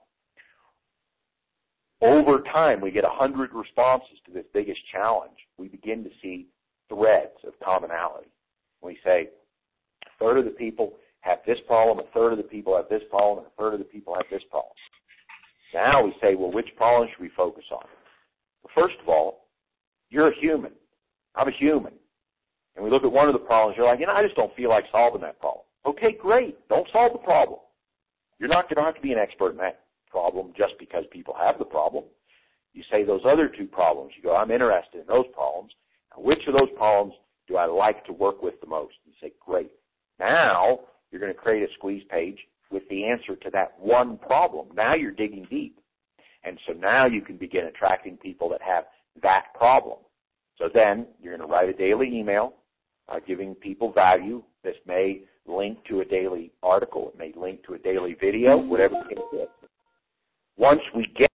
[2.01, 5.37] Over time, we get a hundred responses to this biggest challenge.
[5.57, 6.47] We begin to see
[6.89, 8.29] threads of commonality.
[8.81, 9.29] We say,
[10.05, 13.01] a third of the people have this problem, a third of the people have this
[13.09, 14.73] problem, and a third of the people have this problem.
[15.73, 17.83] Now we say, well, which problem should we focus on?
[18.63, 19.47] Well, first of all,
[20.09, 20.71] you're a human.
[21.35, 21.93] I'm a human.
[22.75, 24.55] And we look at one of the problems, you're like, you know, I just don't
[24.55, 25.65] feel like solving that problem.
[25.85, 26.57] Okay, great.
[26.69, 27.59] Don't solve the problem.
[28.39, 31.35] You're not going to have to be an expert in that problem just because people
[31.39, 32.03] have the problem.
[32.73, 34.13] You say those other two problems.
[34.15, 35.71] You go, I'm interested in those problems.
[36.15, 37.13] Now, which of those problems
[37.47, 38.93] do I like to work with the most?
[39.05, 39.71] You say, great.
[40.19, 40.79] Now
[41.11, 42.37] you're going to create a squeeze page
[42.69, 44.67] with the answer to that one problem.
[44.75, 45.79] Now you're digging deep.
[46.43, 48.85] And so now you can begin attracting people that have
[49.23, 49.97] that problem.
[50.57, 52.53] So then you're going to write a daily email
[53.09, 54.43] uh, giving people value.
[54.63, 57.11] This may link to a daily article.
[57.13, 59.47] It may link to a daily video, whatever case is.
[60.57, 61.29] Once we get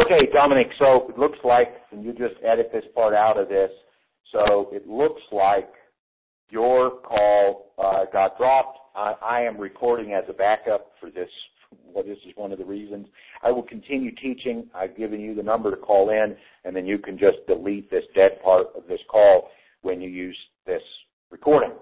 [0.00, 3.70] Okay, Dominic, so it looks like, and you just edit this part out of this,
[4.30, 5.68] so it looks like
[6.50, 8.78] your call uh, got dropped.
[8.94, 11.28] I, I am recording as a backup for this.
[11.84, 13.08] Well, this is one of the reasons.
[13.42, 14.68] I will continue teaching.
[14.72, 18.04] I've given you the number to call in, and then you can just delete this
[18.14, 19.50] dead part of this call
[19.82, 20.82] when you use this
[21.32, 21.72] recording.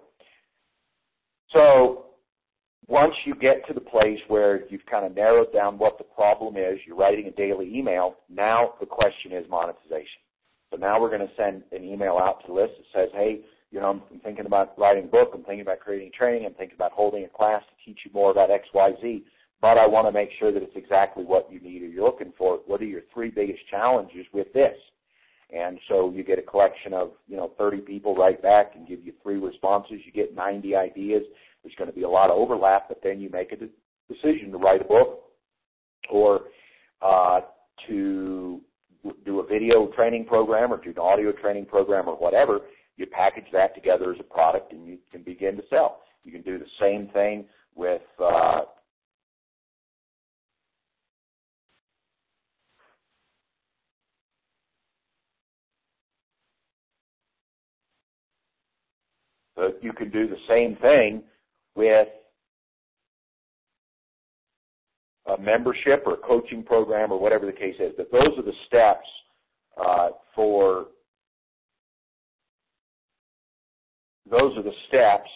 [2.89, 6.57] Once you get to the place where you've kind of narrowed down what the problem
[6.57, 10.23] is, you're writing a daily email, now the question is monetization.
[10.71, 13.41] So now we're going to send an email out to the list that says, hey,
[13.73, 16.77] you know, I'm thinking about writing a book, I'm thinking about creating training, I'm thinking
[16.77, 19.23] about holding a class to teach you more about XYZ,
[19.61, 22.33] but I want to make sure that it's exactly what you need or you're looking
[22.39, 22.61] for.
[22.67, 24.77] What are your three biggest challenges with this?
[25.55, 29.05] And so you get a collection of, you know, 30 people write back and give
[29.05, 30.01] you three responses.
[30.05, 31.23] You get 90 ideas.
[31.67, 34.57] There's going to be a lot of overlap, but then you make a decision to
[34.57, 35.25] write a book
[36.09, 36.43] or
[37.03, 37.41] uh,
[37.89, 38.61] to
[39.25, 42.61] do a video training program or do an audio training program or whatever.
[42.97, 46.03] You package that together as a product and you can begin to sell.
[46.23, 48.61] You can do the same thing with uh,
[59.57, 61.23] But you can do the same thing
[61.77, 62.09] with
[65.27, 67.93] a membership or a coaching program or whatever the case is.
[67.97, 69.07] But those are the steps
[69.77, 70.87] uh, for
[74.31, 75.31] those are the steps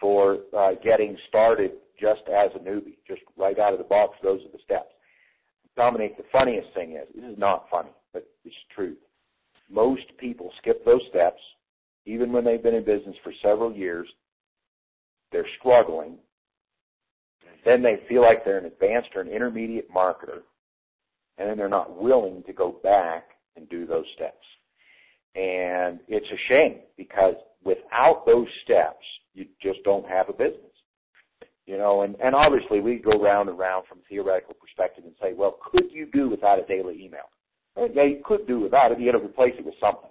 [0.00, 4.16] for uh, getting started just as a newbie, just right out of the box.
[4.22, 4.90] Those are the steps.
[5.76, 8.98] Dominic, the funniest thing is this is not funny, but it's truth.
[9.70, 11.40] Most people skip those steps
[12.06, 14.08] even when they've been in business for several years,
[15.32, 16.16] they're struggling.
[17.64, 20.42] Then they feel like they're an advanced or an intermediate marketer,
[21.38, 23.24] and then they're not willing to go back
[23.56, 24.46] and do those steps.
[25.34, 29.04] And it's a shame because without those steps,
[29.34, 30.64] you just don't have a business.
[31.66, 35.14] You know, and, and obviously we go round and round from a theoretical perspective and
[35.22, 37.30] say, well, could you do without a daily email?
[37.76, 38.98] Yeah, you could do without it.
[38.98, 40.09] You got to replace it with something.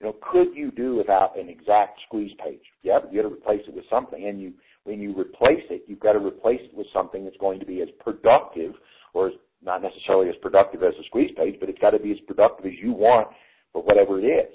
[0.00, 2.60] You know, could you do without an exact squeeze page?
[2.82, 4.26] Yeah, you got to replace it with something.
[4.26, 4.52] And you,
[4.84, 7.80] when you replace it, you've got to replace it with something that's going to be
[7.80, 8.72] as productive,
[9.14, 12.12] or as, not necessarily as productive as a squeeze page, but it's got to be
[12.12, 13.28] as productive as you want
[13.72, 14.52] for whatever it is.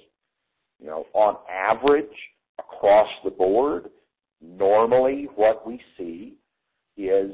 [0.80, 2.06] You know, on average,
[2.60, 3.90] across the board,
[4.42, 6.36] normally what we see
[6.98, 7.32] is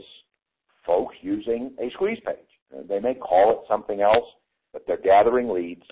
[0.86, 2.88] folks using a squeeze page.
[2.88, 4.26] They may call it something else,
[4.74, 5.84] but they're gathering leads.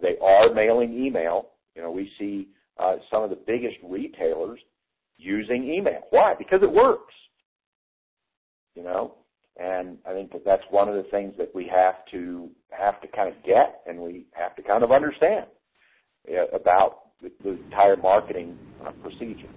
[0.00, 1.50] They are mailing email.
[1.74, 2.48] You know, we see
[2.78, 4.60] uh, some of the biggest retailers
[5.18, 6.00] using email.
[6.10, 6.34] Why?
[6.38, 7.14] Because it works.
[8.74, 9.14] You know,
[9.58, 13.08] and I think that that's one of the things that we have to have to
[13.08, 15.46] kind of get, and we have to kind of understand
[16.54, 18.56] about the, the entire marketing
[18.86, 19.48] uh, procedure.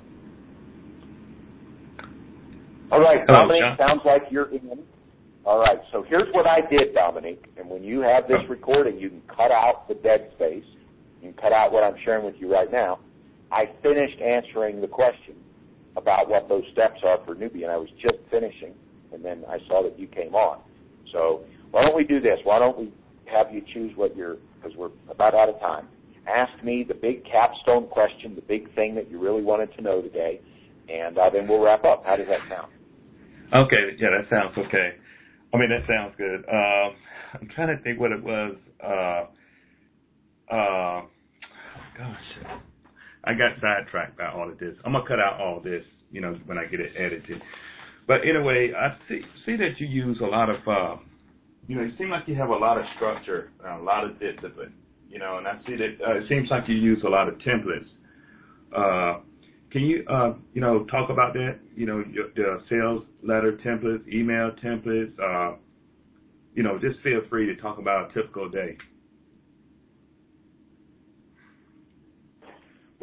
[2.92, 3.88] All right, Hello, Dominic, John.
[3.88, 4.80] sounds like you're in.
[5.46, 9.10] All right, so here's what I did, Dominic, and when you have this recording, you
[9.10, 10.64] can cut out the dead space
[11.24, 13.00] and cut out what I'm sharing with you right now,
[13.52, 15.36] I finished answering the question
[15.96, 18.74] about what those steps are for newbie, and I was just finishing,
[19.14, 20.60] and then I saw that you came on.
[21.12, 22.40] So why don't we do this?
[22.44, 22.92] Why don't we
[23.32, 25.88] have you choose what you're, because we're about out of time.
[26.28, 30.02] Ask me the big capstone question, the big thing that you really wanted to know
[30.02, 30.42] today,
[30.90, 32.04] and uh, then we'll wrap up.
[32.06, 32.72] How does that sound?
[33.54, 34.96] Okay, yeah, that sounds okay.
[35.54, 36.44] I mean, that sounds good.
[36.50, 36.96] Um,
[37.42, 38.56] I'm trying to think what it was.
[38.84, 39.26] Uh,
[40.54, 41.02] uh,
[41.98, 42.60] gosh,
[43.24, 44.76] I got sidetracked by all of this.
[44.86, 47.42] I'm gonna cut out all this, you know, when I get it edited.
[48.08, 51.02] But anyway, I see see that you use a lot of, uh,
[51.68, 54.74] you know, it seems like you have a lot of structure, a lot of discipline,
[55.10, 57.36] you know, and I see that uh, it seems like you use a lot of
[57.36, 57.88] templates.
[58.76, 59.22] Uh,
[59.72, 61.60] can you, uh, you know, talk about that?
[61.76, 65.14] You know, your, the sales letter templates, email templates.
[65.20, 65.58] Uh,
[66.54, 68.78] you know, just feel free to talk about a typical day.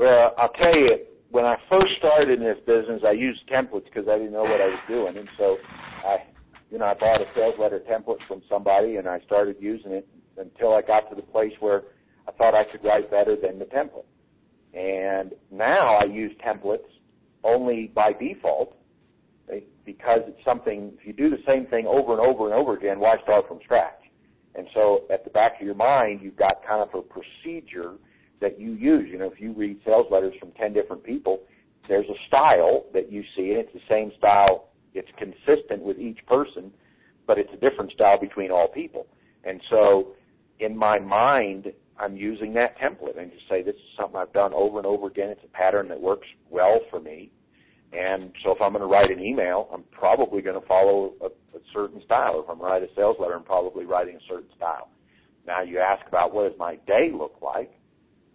[0.00, 0.96] Well, I'll tell you,
[1.30, 4.58] when I first started in this business, I used templates because I didn't know what
[4.58, 5.58] I was doing, and so
[6.06, 6.24] I,
[6.70, 10.08] you know, I bought a sales letter template from somebody, and I started using it
[10.38, 11.82] until I got to the place where
[12.26, 14.06] I thought I could write better than the template.
[14.72, 16.88] And now I use templates
[17.44, 18.74] only by default
[19.52, 20.94] eh, because it's something.
[20.98, 23.58] If you do the same thing over and over and over again, why start from
[23.64, 24.00] scratch?
[24.54, 27.96] And so, at the back of your mind, you've got kind of a procedure
[28.40, 29.08] that you use.
[29.10, 31.40] You know, if you read sales letters from 10 different people,
[31.88, 34.68] there's a style that you see, and it's the same style.
[34.94, 36.72] It's consistent with each person,
[37.26, 39.06] but it's a different style between all people.
[39.44, 40.12] And so
[40.58, 44.52] in my mind, I'm using that template and just say this is something I've done
[44.54, 45.28] over and over again.
[45.28, 47.30] It's a pattern that works well for me.
[47.92, 51.26] And so if I'm going to write an email, I'm probably going to follow a,
[51.26, 52.40] a certain style.
[52.42, 54.88] If I'm going to write a sales letter, I'm probably writing a certain style.
[55.46, 57.72] Now you ask about what does my day look like?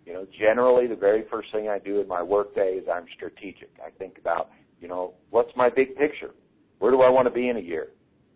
[0.05, 3.05] You know, generally the very first thing I do in my work day is I'm
[3.15, 3.69] strategic.
[3.83, 4.49] I think about,
[4.79, 6.31] you know, what's my big picture?
[6.79, 7.87] Where do I want to be in a year?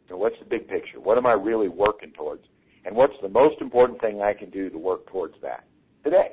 [0.08, 1.00] You know, what's the big picture?
[1.00, 2.44] What am I really working towards?
[2.86, 5.66] And what's the most important thing I can do to work towards that
[6.04, 6.32] today?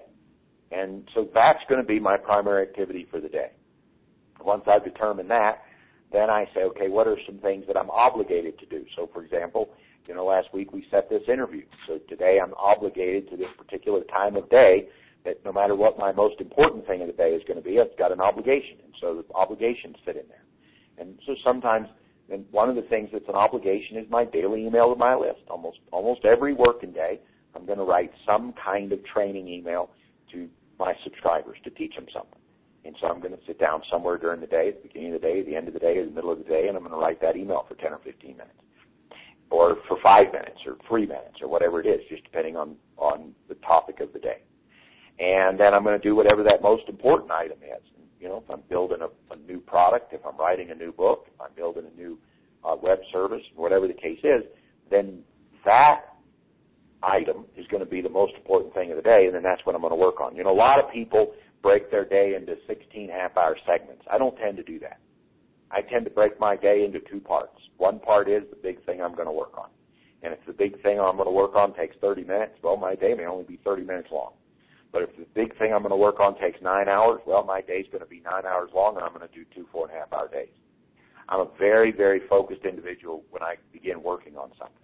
[0.72, 3.50] And so that's going to be my primary activity for the day.
[4.40, 5.62] Once I've determined that,
[6.12, 8.84] then I say, okay, what are some things that I'm obligated to do?
[8.96, 9.70] So for example,
[10.06, 11.64] you know, last week we set this interview.
[11.86, 14.88] So today I'm obligated to this particular time of day
[15.26, 17.76] that no matter what my most important thing of the day is going to be,
[17.76, 18.78] it's got an obligation.
[18.82, 20.44] And so the obligations fit in there.
[20.98, 21.88] And so sometimes,
[22.30, 25.40] and one of the things that's an obligation is my daily email to my list.
[25.50, 27.20] Almost, almost every working day,
[27.54, 29.90] I'm going to write some kind of training email
[30.32, 30.48] to
[30.78, 32.38] my subscribers to teach them something.
[32.84, 35.20] And so I'm going to sit down somewhere during the day, at the beginning of
[35.20, 36.94] the day, the end of the day, the middle of the day, and I'm going
[36.94, 38.50] to write that email for 10 or 15 minutes.
[39.50, 43.32] Or for five minutes, or three minutes, or whatever it is, just depending on, on
[43.48, 44.42] the topic of the day.
[45.18, 47.82] And then I'm going to do whatever that most important item is.
[48.20, 51.26] You know, if I'm building a, a new product, if I'm writing a new book,
[51.32, 52.18] if I'm building a new
[52.64, 54.42] uh, web service, whatever the case is,
[54.90, 55.20] then
[55.64, 56.00] that
[57.02, 59.64] item is going to be the most important thing of the day, and then that's
[59.64, 60.34] what I'm going to work on.
[60.34, 64.02] You know, a lot of people break their day into 16 half-hour segments.
[64.10, 64.98] I don't tend to do that.
[65.70, 67.58] I tend to break my day into two parts.
[67.76, 69.68] One part is the big thing I'm going to work on.
[70.22, 72.94] And if the big thing I'm going to work on takes 30 minutes, well, my
[72.94, 74.32] day may only be 30 minutes long.
[74.92, 77.60] But if the big thing I'm going to work on takes nine hours, well, my
[77.60, 79.96] day's going to be nine hours long, and I'm going to do two four and
[79.96, 80.54] a half hour days.
[81.28, 84.76] I'm a very, very focused individual when I begin working on something.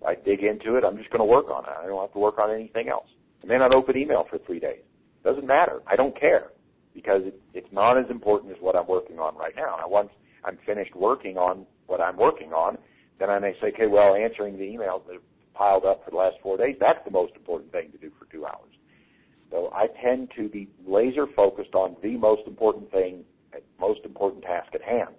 [0.00, 1.70] If I dig into it, I'm just going to work on it.
[1.70, 3.08] I don't have to work on anything else.
[3.42, 4.82] I may not open email for three days.
[5.24, 5.80] Doesn't matter.
[5.86, 6.50] I don't care
[6.94, 9.76] because it, it's not as important as what I'm working on right now.
[9.80, 10.10] Now, once
[10.44, 12.78] I'm finished working on what I'm working on,
[13.18, 15.22] then I may say, okay, well, answering the emails that have
[15.54, 18.26] piled up for the last four days, that's the most important thing to do for
[18.32, 18.71] two hours.
[19.52, 23.22] So I tend to be laser focused on the most important thing,
[23.78, 25.10] most important task at hand.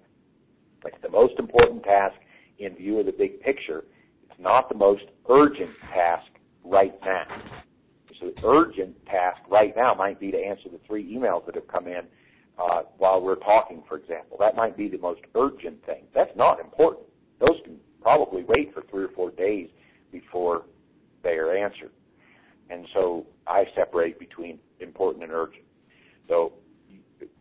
[0.86, 2.16] It's the most important task
[2.58, 3.84] in view of the big picture.
[4.24, 6.26] It's not the most urgent task
[6.66, 7.26] right now.
[8.20, 11.68] So the urgent task right now might be to answer the three emails that have
[11.68, 12.02] come in
[12.58, 14.38] uh, while we're talking, for example.
[14.40, 16.06] That might be the most urgent thing.
[16.16, 17.06] That's not important.
[17.40, 19.70] Those can probably wait for three or four days
[20.12, 20.64] before
[21.24, 21.92] they are answered.
[22.70, 25.66] And so I separate between important and urgent.
[26.28, 26.54] So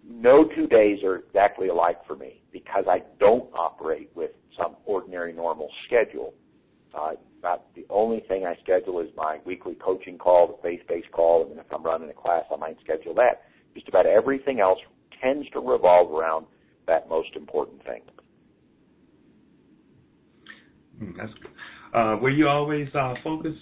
[0.07, 5.33] no two days are exactly alike for me because I don't operate with some ordinary
[5.33, 6.35] normal schedule.
[6.95, 11.43] Uh, about the only thing I schedule is my weekly coaching call, the faith-based call,
[11.43, 13.43] and then if I'm running a class, I might schedule that.
[13.75, 14.79] Just about everything else
[15.20, 16.47] tends to revolve around
[16.87, 18.03] that most important thing.
[21.03, 21.51] Mm, that's good.
[21.99, 23.59] Uh, were you always uh, focused?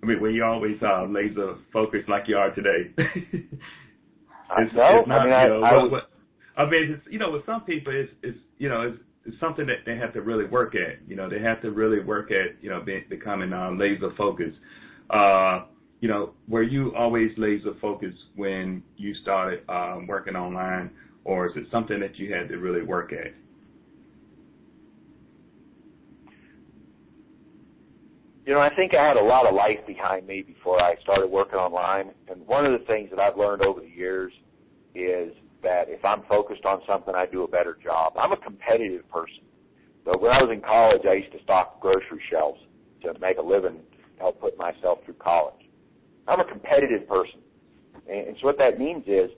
[0.03, 2.90] I mean, were you always uh, laser focused like you are today?
[2.99, 6.11] it's, no, it's not, I mean, I, you know, I, was, what,
[6.57, 9.66] I mean, it's, you know, with some people, it's, it's you know, it's, it's something
[9.66, 11.09] that they have to really work at.
[11.09, 14.59] You know, they have to really work at, you know, being, becoming uh, laser focused.
[15.11, 15.66] Uh,
[16.01, 20.90] you know, were you always laser focused when you started um, working online,
[21.24, 23.32] or is it something that you had to really work at?
[28.45, 31.28] You know, I think I had a lot of life behind me before I started
[31.28, 32.11] working online.
[32.28, 34.32] And one of the things that I've learned over the years
[34.97, 35.32] is
[35.62, 38.14] that if I'm focused on something, I do a better job.
[38.18, 39.45] I'm a competitive person.
[40.05, 42.61] So when I was in college, I used to stock grocery shelves
[43.03, 45.62] to make a living, and help put myself through college.
[46.26, 47.40] I'm a competitive person.
[48.11, 49.30] And so what that means is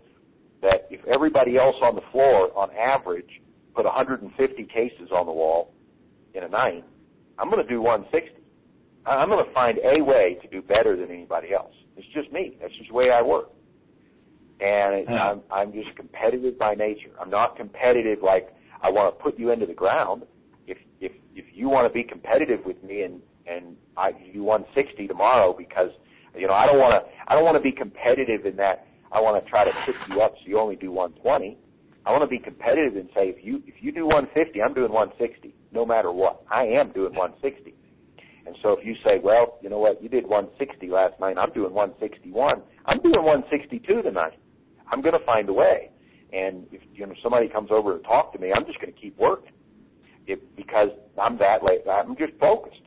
[0.62, 3.28] that if everybody else on the floor, on average,
[3.74, 5.74] put 150 cases on the wall
[6.32, 6.84] in a night,
[7.38, 8.33] I'm going to do 160.
[9.06, 11.72] I'm going to find a way to do better than anybody else.
[11.96, 12.56] It's just me.
[12.60, 13.50] That's just the way I work.
[14.60, 17.10] And it, I'm, I'm just competitive by nature.
[17.20, 20.22] I'm not competitive like I want to put you into the ground.
[20.66, 24.64] If if if you want to be competitive with me and and I you won
[24.74, 25.90] 60 tomorrow because
[26.36, 29.20] you know I don't want to I don't want to be competitive in that I
[29.20, 31.58] want to try to pick you up so you only do 120.
[32.06, 34.92] I want to be competitive and say if you if you do 150, I'm doing
[34.92, 36.42] 160 no matter what.
[36.50, 37.74] I am doing 160.
[38.46, 41.52] And so if you say, well, you know what, you did 160 last night, I'm
[41.52, 44.38] doing 161, I'm doing 162 tonight.
[44.90, 45.90] I'm going to find a way.
[46.32, 49.00] And if you know somebody comes over to talk to me, I'm just going to
[49.00, 49.52] keep working,
[50.26, 50.88] if, because
[51.20, 51.82] I'm that late.
[51.90, 52.82] I'm just focused.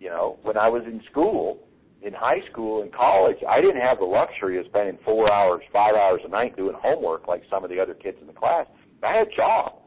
[0.00, 1.58] you know, when I was in school,
[2.02, 5.94] in high school and college, I didn't have the luxury of spending four hours, five
[5.94, 8.66] hours a night doing homework like some of the other kids in the class.
[9.02, 9.80] I had a job.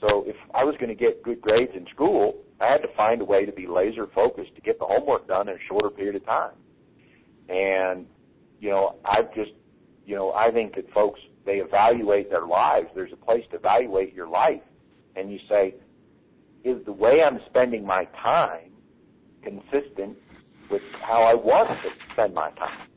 [0.00, 3.20] So if I was going to get good grades in school, I had to find
[3.20, 6.16] a way to be laser focused to get the homework done in a shorter period
[6.16, 6.54] of time.
[7.48, 8.06] And,
[8.60, 9.50] you know, I've just,
[10.06, 12.86] you know, I think that folks, they evaluate their lives.
[12.94, 14.62] There's a place to evaluate your life.
[15.16, 15.74] And you say,
[16.64, 18.70] is the way I'm spending my time
[19.42, 20.16] consistent
[20.70, 22.88] with how I want to spend my time?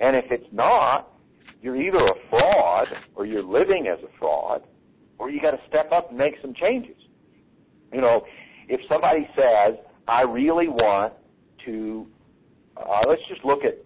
[0.00, 1.12] And if it's not,
[1.62, 4.62] you're either a fraud or you're living as a fraud
[5.18, 6.96] or you got to step up and make some changes.
[7.92, 8.24] You know,
[8.68, 11.12] if somebody says, I really want
[11.64, 12.06] to,
[12.76, 13.78] uh, let's just look at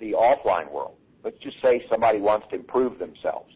[0.00, 0.94] the offline world.
[1.24, 3.52] Let's just say somebody wants to improve themselves.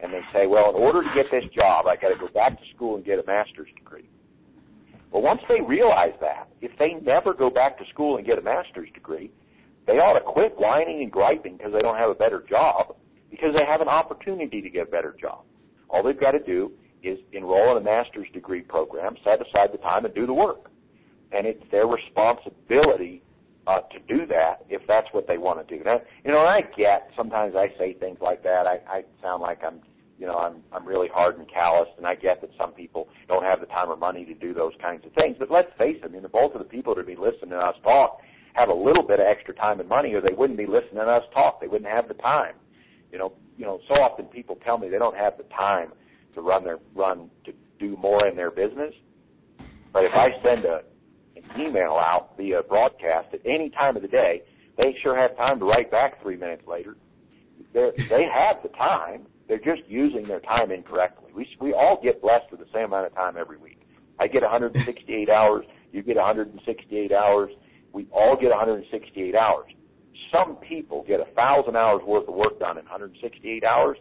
[0.00, 2.58] And they say, well, in order to get this job, I got to go back
[2.58, 4.08] to school and get a master's degree.
[5.10, 8.42] Well, once they realize that, if they never go back to school and get a
[8.42, 9.30] master's degree,
[9.86, 12.96] they ought to quit whining and griping because they don't have a better job
[13.30, 15.42] because they have an opportunity to get a better job.
[15.88, 16.72] All they've got to do
[17.06, 20.70] is enroll in a master's degree program, set aside the time, and do the work.
[21.32, 23.22] And it's their responsibility
[23.66, 25.82] uh, to do that if that's what they want to do.
[25.84, 28.66] Now, you know, I get sometimes I say things like that.
[28.66, 29.80] I, I sound like I'm,
[30.18, 33.42] you know, I'm I'm really hard and calloused, and I get that some people don't
[33.42, 35.36] have the time or money to do those kinds of things.
[35.38, 37.56] But let's face it, I mean, the bulk of the people that be listening to
[37.58, 38.20] us talk
[38.52, 41.10] have a little bit of extra time and money, or they wouldn't be listening to
[41.10, 41.60] us talk.
[41.60, 42.54] They wouldn't have the time.
[43.10, 45.92] You know, you know, so often people tell me they don't have the time
[46.34, 48.94] to run their run to do more in their business.
[49.92, 50.82] But if I send a
[51.36, 54.42] an email out via broadcast at any time of the day,
[54.76, 56.96] they sure have time to write back three minutes later.
[57.72, 59.26] They're, they have the time.
[59.48, 61.30] They're just using their time incorrectly.
[61.34, 63.80] We we all get blessed with the same amount of time every week.
[64.18, 65.64] I get 168 hours.
[65.92, 67.50] You get 168 hours.
[67.92, 69.70] We all get 168 hours.
[70.32, 73.98] Some people get a thousand hours worth of work done in 168 hours.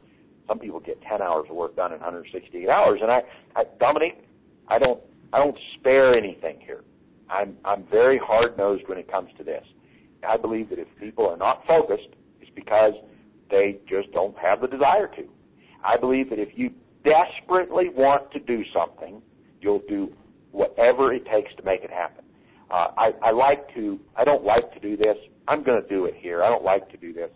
[0.48, 3.00] Some people get 10 hours of work done in 168 hours.
[3.02, 3.22] And I,
[3.56, 4.24] I Dominic,
[4.68, 6.84] I don't, I don't spare anything here.
[7.30, 9.64] I'm, I'm very hard nosed when it comes to this.
[10.28, 12.10] I believe that if people are not focused,
[12.42, 12.94] it's because
[13.50, 15.24] they just don't have the desire to.
[15.84, 16.72] I believe that if you
[17.04, 19.22] desperately want to do something,
[19.62, 20.12] you'll do
[20.52, 22.24] whatever it takes to make it happen.
[22.72, 25.18] Uh, I, I like to, I don't like to do this.
[25.48, 26.44] I'm going to do it here.
[26.44, 27.30] I don't like to do this.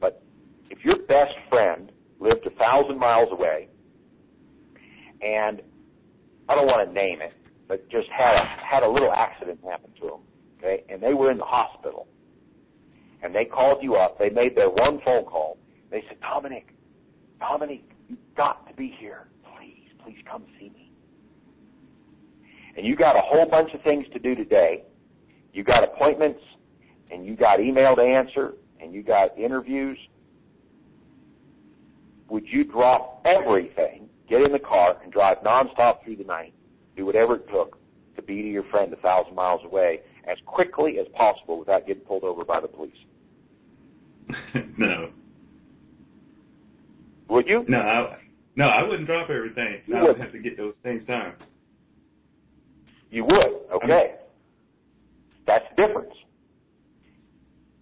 [0.00, 0.22] But
[0.70, 1.92] if your best friend
[2.22, 3.68] lived a thousand miles away,
[5.20, 5.60] and
[6.48, 7.32] I don't want to name it,
[7.68, 10.20] but just had a, had a little accident happen to them,
[10.58, 12.06] okay, and they were in the hospital,
[13.22, 14.18] and they called you up.
[14.18, 15.58] They made their one phone call.
[15.90, 16.74] They said, Dominic,
[17.38, 19.28] Dominic, you've got to be here.
[19.56, 20.90] Please, please come see me.
[22.76, 24.84] And you got a whole bunch of things to do today.
[25.52, 26.40] You got appointments,
[27.10, 29.98] and you got email to answer, and you got interviews,
[32.32, 36.54] would you drop everything, get in the car, and drive nonstop through the night,
[36.96, 37.76] do whatever it took
[38.16, 42.02] to be to your friend a thousand miles away as quickly as possible without getting
[42.04, 42.96] pulled over by the police?
[44.78, 45.10] no.
[47.28, 47.66] Would you?
[47.68, 48.16] No, I,
[48.56, 49.82] no, I wouldn't drop everything.
[49.86, 51.34] You I would have to get those things done.
[53.10, 53.74] You would.
[53.74, 54.14] Okay.
[55.46, 56.14] That's the difference.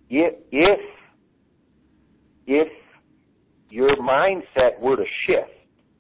[0.09, 0.81] If if
[2.48, 2.68] if
[3.70, 5.51] your mindset were to shift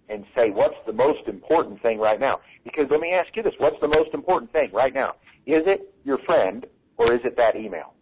[0.08, 2.40] and say, what's the most important thing right now?
[2.64, 5.10] Because let me ask you this, what's the most important thing right now?
[5.46, 6.66] Is it your friend
[6.96, 7.94] or is it that email?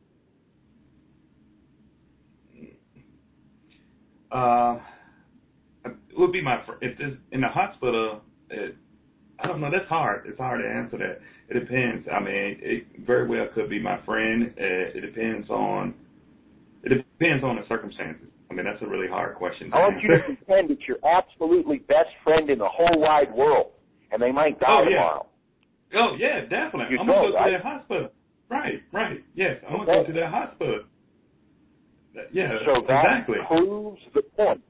[4.30, 4.78] Uh,
[5.84, 8.20] it would be my if it's in the hospital.
[8.50, 8.76] It,
[9.38, 9.70] I don't know.
[9.70, 10.26] That's hard.
[10.26, 11.20] It's hard to answer that.
[11.48, 12.06] It depends.
[12.12, 14.52] I mean, it very well could be my friend.
[14.58, 15.94] Uh, it depends on.
[16.82, 18.28] It depends on the circumstances.
[18.58, 19.70] Mean, that's a really hard question.
[19.72, 23.70] I want you to pretend it's your absolutely best friend in the whole wide world
[24.10, 24.96] and they might die Oh, yeah.
[24.96, 25.26] tomorrow.
[25.94, 26.86] Oh yeah, definitely.
[26.90, 27.50] You I'm gonna go right?
[27.52, 28.08] to that hospital.
[28.50, 29.22] Right, right.
[29.36, 30.00] Yes, I'm gonna Okay.
[30.00, 30.80] go to that hospital.
[32.32, 33.36] Yeah, So that exactly.
[33.46, 34.60] proves the point.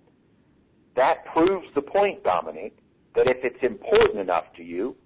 [0.94, 2.76] That proves the point, Dominic,
[3.14, 4.96] that if it's important enough to you,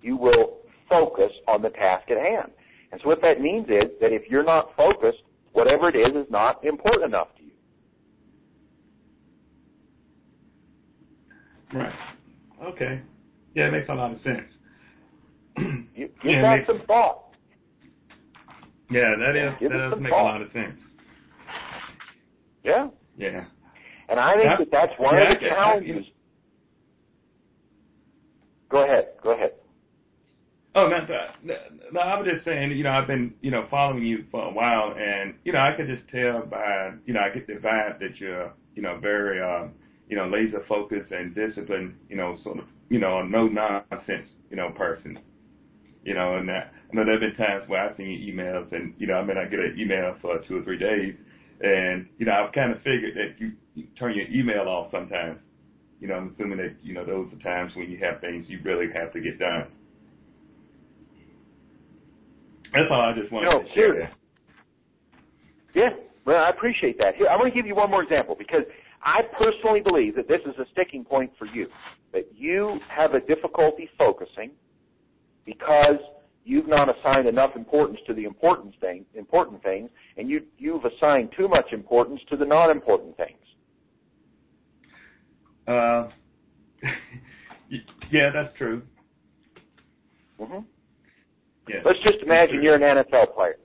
[0.00, 0.58] you will
[0.88, 2.52] focus on the task at hand.
[2.92, 5.22] And so what that means is that if you're not focused,
[5.54, 7.48] whatever it is is not important enough to you.
[11.74, 11.92] Right.
[12.64, 13.00] Okay.
[13.54, 14.48] Yeah, it makes a lot of sense.
[15.94, 17.24] You give yeah, it that makes- some thought.
[18.90, 20.78] yeah, that is Give that does some make a lot of sense.
[22.64, 22.88] Yeah.
[23.16, 23.44] Yeah.
[24.08, 24.56] And I think Yeah.
[24.58, 26.06] that that's one Yeah, of the I- I- challenges.
[28.68, 29.08] Go ahead.
[29.22, 29.52] Go ahead.
[30.74, 31.42] Oh, not that.
[31.92, 34.52] No, I was just saying, you know, I've been, you know, following you for a
[34.52, 37.98] while, and you know, I could just tell by, you know, I get the vibe
[37.98, 39.66] that you're, you know, very, uh,
[40.08, 44.56] you know, laser focused and disciplined, you know, sort of, you know, no nonsense, you
[44.56, 45.18] know, person.
[46.04, 48.94] You know, and that, I know there have been times where I've seen emails, and
[48.98, 51.14] you know, I may not get an email for two or three days,
[51.60, 55.38] and you know, I've kind of figured that you, you turn your email off sometimes.
[56.00, 58.60] You know, I'm assuming that you know those are times when you have things you
[58.64, 59.66] really have to get done.
[62.72, 64.12] That's all I just wanted no, to share.
[65.74, 65.90] Yeah,
[66.24, 67.16] well, I appreciate that.
[67.16, 68.62] Here, I want to give you one more example because
[69.02, 71.68] I personally believe that this is a sticking point for you.
[72.12, 74.50] That you have a difficulty focusing
[75.44, 76.00] because
[76.44, 81.30] you've not assigned enough importance to the important thing, important things, and you you've assigned
[81.36, 83.38] too much importance to the non-important things.
[85.66, 86.08] Uh,
[88.10, 88.82] yeah, that's true.
[90.40, 90.60] Mm-hmm.
[91.68, 91.76] Yeah.
[91.84, 93.56] Let's just imagine you're an NFL player.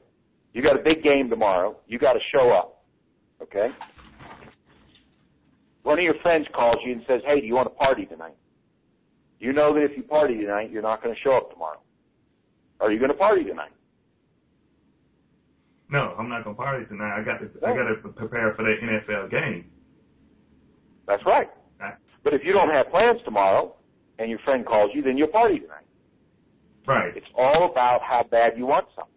[0.54, 1.78] You got a big game tomorrow.
[1.88, 2.84] You got to show up.
[3.42, 3.70] Okay?
[5.84, 8.36] One of your friends calls you and says, "Hey, do you want to party tonight?"
[9.40, 11.80] You know that if you party tonight, you're not going to show up tomorrow.
[12.80, 13.72] Are you going to party tonight?
[15.90, 17.20] No, I'm not going to party tonight.
[17.20, 19.70] I got to I got to prepare for the NFL game.
[21.06, 21.50] That's right.
[21.80, 21.96] Right.
[22.24, 23.76] But if you don't have plans tomorrow
[24.18, 25.86] and your friend calls you, then you'll party tonight.
[26.88, 27.16] Right.
[27.16, 29.14] It's all about how bad you want something.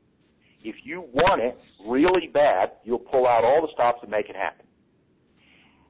[0.62, 1.56] If you want it
[1.86, 4.65] really bad, you'll pull out all the stops and make it happen.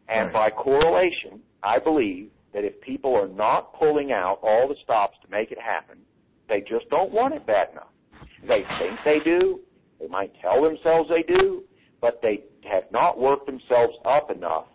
[0.08, 0.32] And Right.
[0.32, 5.30] by correlation, I believe that if people are not pulling out all the stops to
[5.30, 5.98] make it happen,
[6.48, 7.92] they just don't want it bad enough.
[8.42, 9.60] They think they do,
[9.98, 11.64] they might tell themselves they do,
[12.00, 14.66] but they have not worked themselves up enough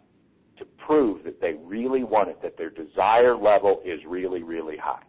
[0.57, 5.03] to prove that they really want it, that their desire level is really, really high.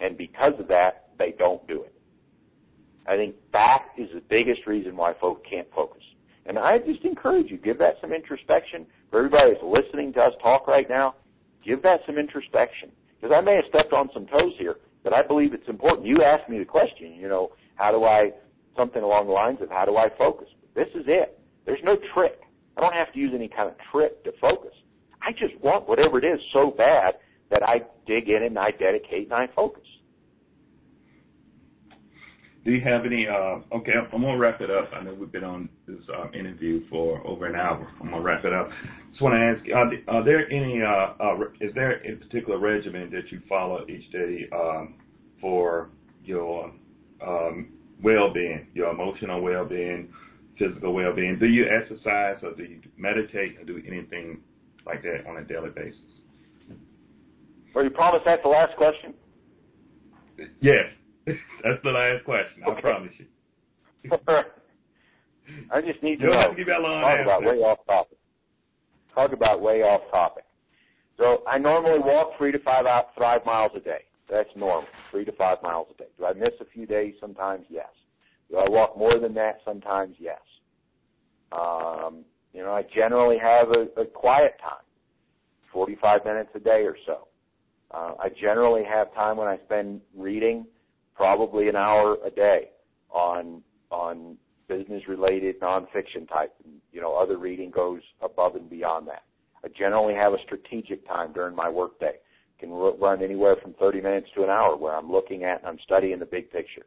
[0.00, 1.94] And because of that, they don't do it.
[3.06, 6.02] I think that is the biggest reason why folk can't focus.
[6.46, 8.86] And I just encourage you, give that some introspection.
[9.10, 11.14] For everybody that's listening to us talk right now,
[11.64, 12.90] give that some introspection.
[13.20, 16.06] Because I may have stepped on some toes here, but I believe it's important.
[16.06, 18.30] You asked me the question, you know, how do I,
[18.76, 20.48] something along the lines of how do I focus?
[20.74, 21.38] This is it.
[21.64, 22.40] There's no trick.
[22.76, 24.72] I don't have to use any kind of trick to focus.
[25.22, 27.14] I just want whatever it is so bad
[27.50, 29.84] that I dig in and I dedicate and I focus.
[32.64, 33.26] Do you have any?
[33.28, 34.88] Uh, okay, I'm gonna wrap it up.
[34.94, 37.86] I know we've been on this uh, interview for over an hour.
[38.00, 38.70] I'm gonna wrap it up.
[39.10, 39.70] Just want to ask:
[40.08, 40.80] are, are there any?
[40.80, 44.94] Uh, uh, is there a particular regimen that you follow each day um,
[45.42, 45.90] for
[46.24, 46.72] your
[47.26, 47.68] um,
[48.02, 50.08] well-being, your emotional well-being,
[50.58, 51.38] physical well-being?
[51.38, 54.40] Do you exercise or do you meditate or do anything
[54.86, 56.00] like that on a daily basis?
[57.74, 59.12] Well, you promise that's the last question?
[60.60, 60.86] Yes,
[61.26, 62.62] that's the last question.
[62.64, 62.80] I Okay.
[62.80, 63.26] promise you.
[65.70, 66.40] I just need to You don't know.
[66.40, 68.18] have to give that long Talk about way off topic.
[69.14, 70.44] Talk about way off topic.
[71.16, 74.04] So I normally walk three to five out five miles a day.
[74.30, 74.88] That's normal.
[75.10, 76.08] Three to five miles a day.
[76.18, 77.66] Do I miss a few days sometimes?
[77.68, 77.88] Yes.
[78.50, 80.16] Do I walk more than that sometimes?
[80.18, 80.40] Yes.
[81.52, 84.84] Um, you know, I generally have a, a quiet time,
[85.72, 87.28] 45 minutes a day or so.
[87.90, 90.66] Uh, I generally have time when I spend reading,
[91.14, 92.70] probably an hour a day
[93.10, 94.36] on on
[94.68, 96.54] business related nonfiction type.
[96.92, 99.22] You know, other reading goes above and beyond that.
[99.64, 102.14] I generally have a strategic time during my workday.
[102.60, 105.78] Can run anywhere from 30 minutes to an hour where I'm looking at and I'm
[105.84, 106.86] studying the big picture.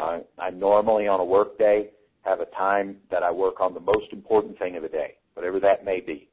[0.00, 1.90] Uh, I normally on a work day
[2.22, 5.60] have a time that I work on the most important thing of the day, whatever
[5.60, 6.28] that may be.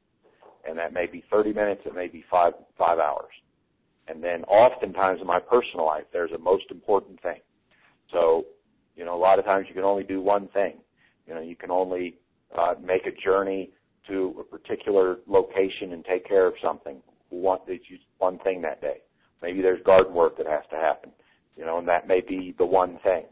[0.68, 3.30] And that may be 30 minutes, it may be five, five hours.
[4.08, 7.40] And then oftentimes in my personal life, there's a most important thing.
[8.10, 8.46] So,
[8.96, 10.74] you know, a lot of times you can only do one thing.
[11.26, 12.16] You know, you can only
[12.56, 13.70] uh, make a journey
[14.08, 16.96] to a particular location and take care of something.
[17.30, 18.98] One, just one thing that day.
[19.40, 21.10] Maybe there's garden work that has to happen,
[21.56, 23.24] you know, and that may be the one thing.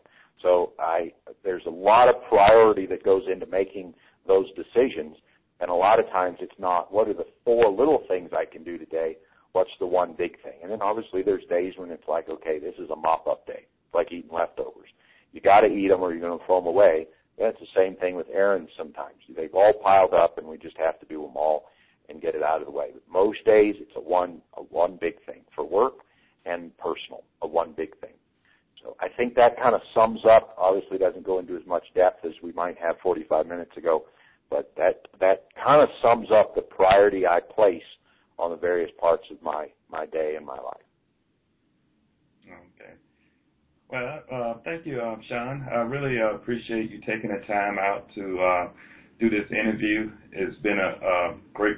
[0.42, 1.12] So I,
[1.44, 3.94] there's a lot of priority that goes into making
[4.26, 5.16] those decisions,
[5.60, 8.64] and a lot of times it's not what are the four little things I can
[8.64, 9.16] do today.
[9.52, 10.58] What's the one big thing?
[10.62, 13.66] And then obviously there's days when it's like, okay, this is a mop up day.
[13.86, 14.88] It's like eating leftovers.
[15.32, 17.06] You got to eat them or you're going to throw them away.
[17.38, 19.16] That's the same thing with errands sometimes.
[19.34, 21.64] They've all piled up and we just have to do them all
[22.08, 22.90] and get it out of the way.
[22.92, 25.94] But most days it's a one a one big thing for work
[26.44, 28.10] and personal, a one big thing.
[28.82, 30.54] So I think that kind of sums up.
[30.58, 34.04] Obviously, doesn't go into as much depth as we might have 45 minutes ago,
[34.48, 37.82] but that that kind of sums up the priority I place
[38.40, 40.86] on the various parts of my my day and my life.
[42.46, 42.94] Okay.
[43.90, 45.66] Well, uh, thank you, um, Sean.
[45.70, 48.68] I really uh, appreciate you taking the time out to uh,
[49.18, 50.10] do this interview.
[50.32, 51.76] It's been a, a great,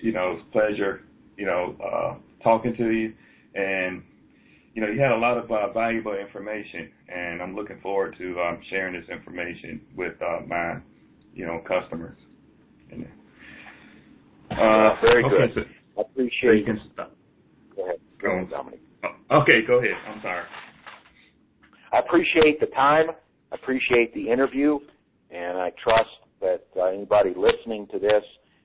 [0.00, 1.04] you know, pleasure,
[1.36, 3.14] you know, uh, talking to you,
[3.54, 4.02] and
[4.74, 8.40] you know, you had a lot of uh, valuable information, and I'm looking forward to
[8.40, 10.78] um, sharing this information with uh, my,
[11.34, 12.18] you know, customers.
[14.50, 15.66] Uh, very good.
[15.96, 16.58] Okay, so, I appreciate.
[16.58, 17.16] you can stop.
[17.76, 18.80] Go ahead, go ahead, Dominic.
[19.30, 19.92] Okay, go ahead.
[20.08, 20.44] I'm sorry.
[21.92, 23.06] I appreciate the time.
[23.50, 24.78] I appreciate the interview,
[25.30, 26.08] and I trust
[26.40, 28.22] that uh, anybody listening to this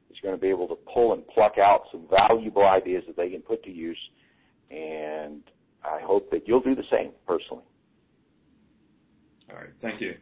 [0.10, 3.30] is going to be able to pull and pluck out some valuable ideas that they
[3.30, 4.00] can put to use.
[4.72, 5.42] And
[5.84, 7.64] I hope that you'll do the same personally.
[9.50, 9.70] All right.
[9.82, 10.16] Thank you.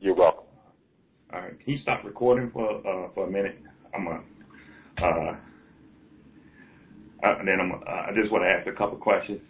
[0.00, 0.44] You're welcome.
[1.32, 1.58] All right.
[1.60, 3.58] Can you stop recording for uh, for a minute?
[3.94, 4.20] I'm a,
[5.02, 5.34] uh,
[7.40, 9.42] and then I'm, uh, I just want to ask a couple questions.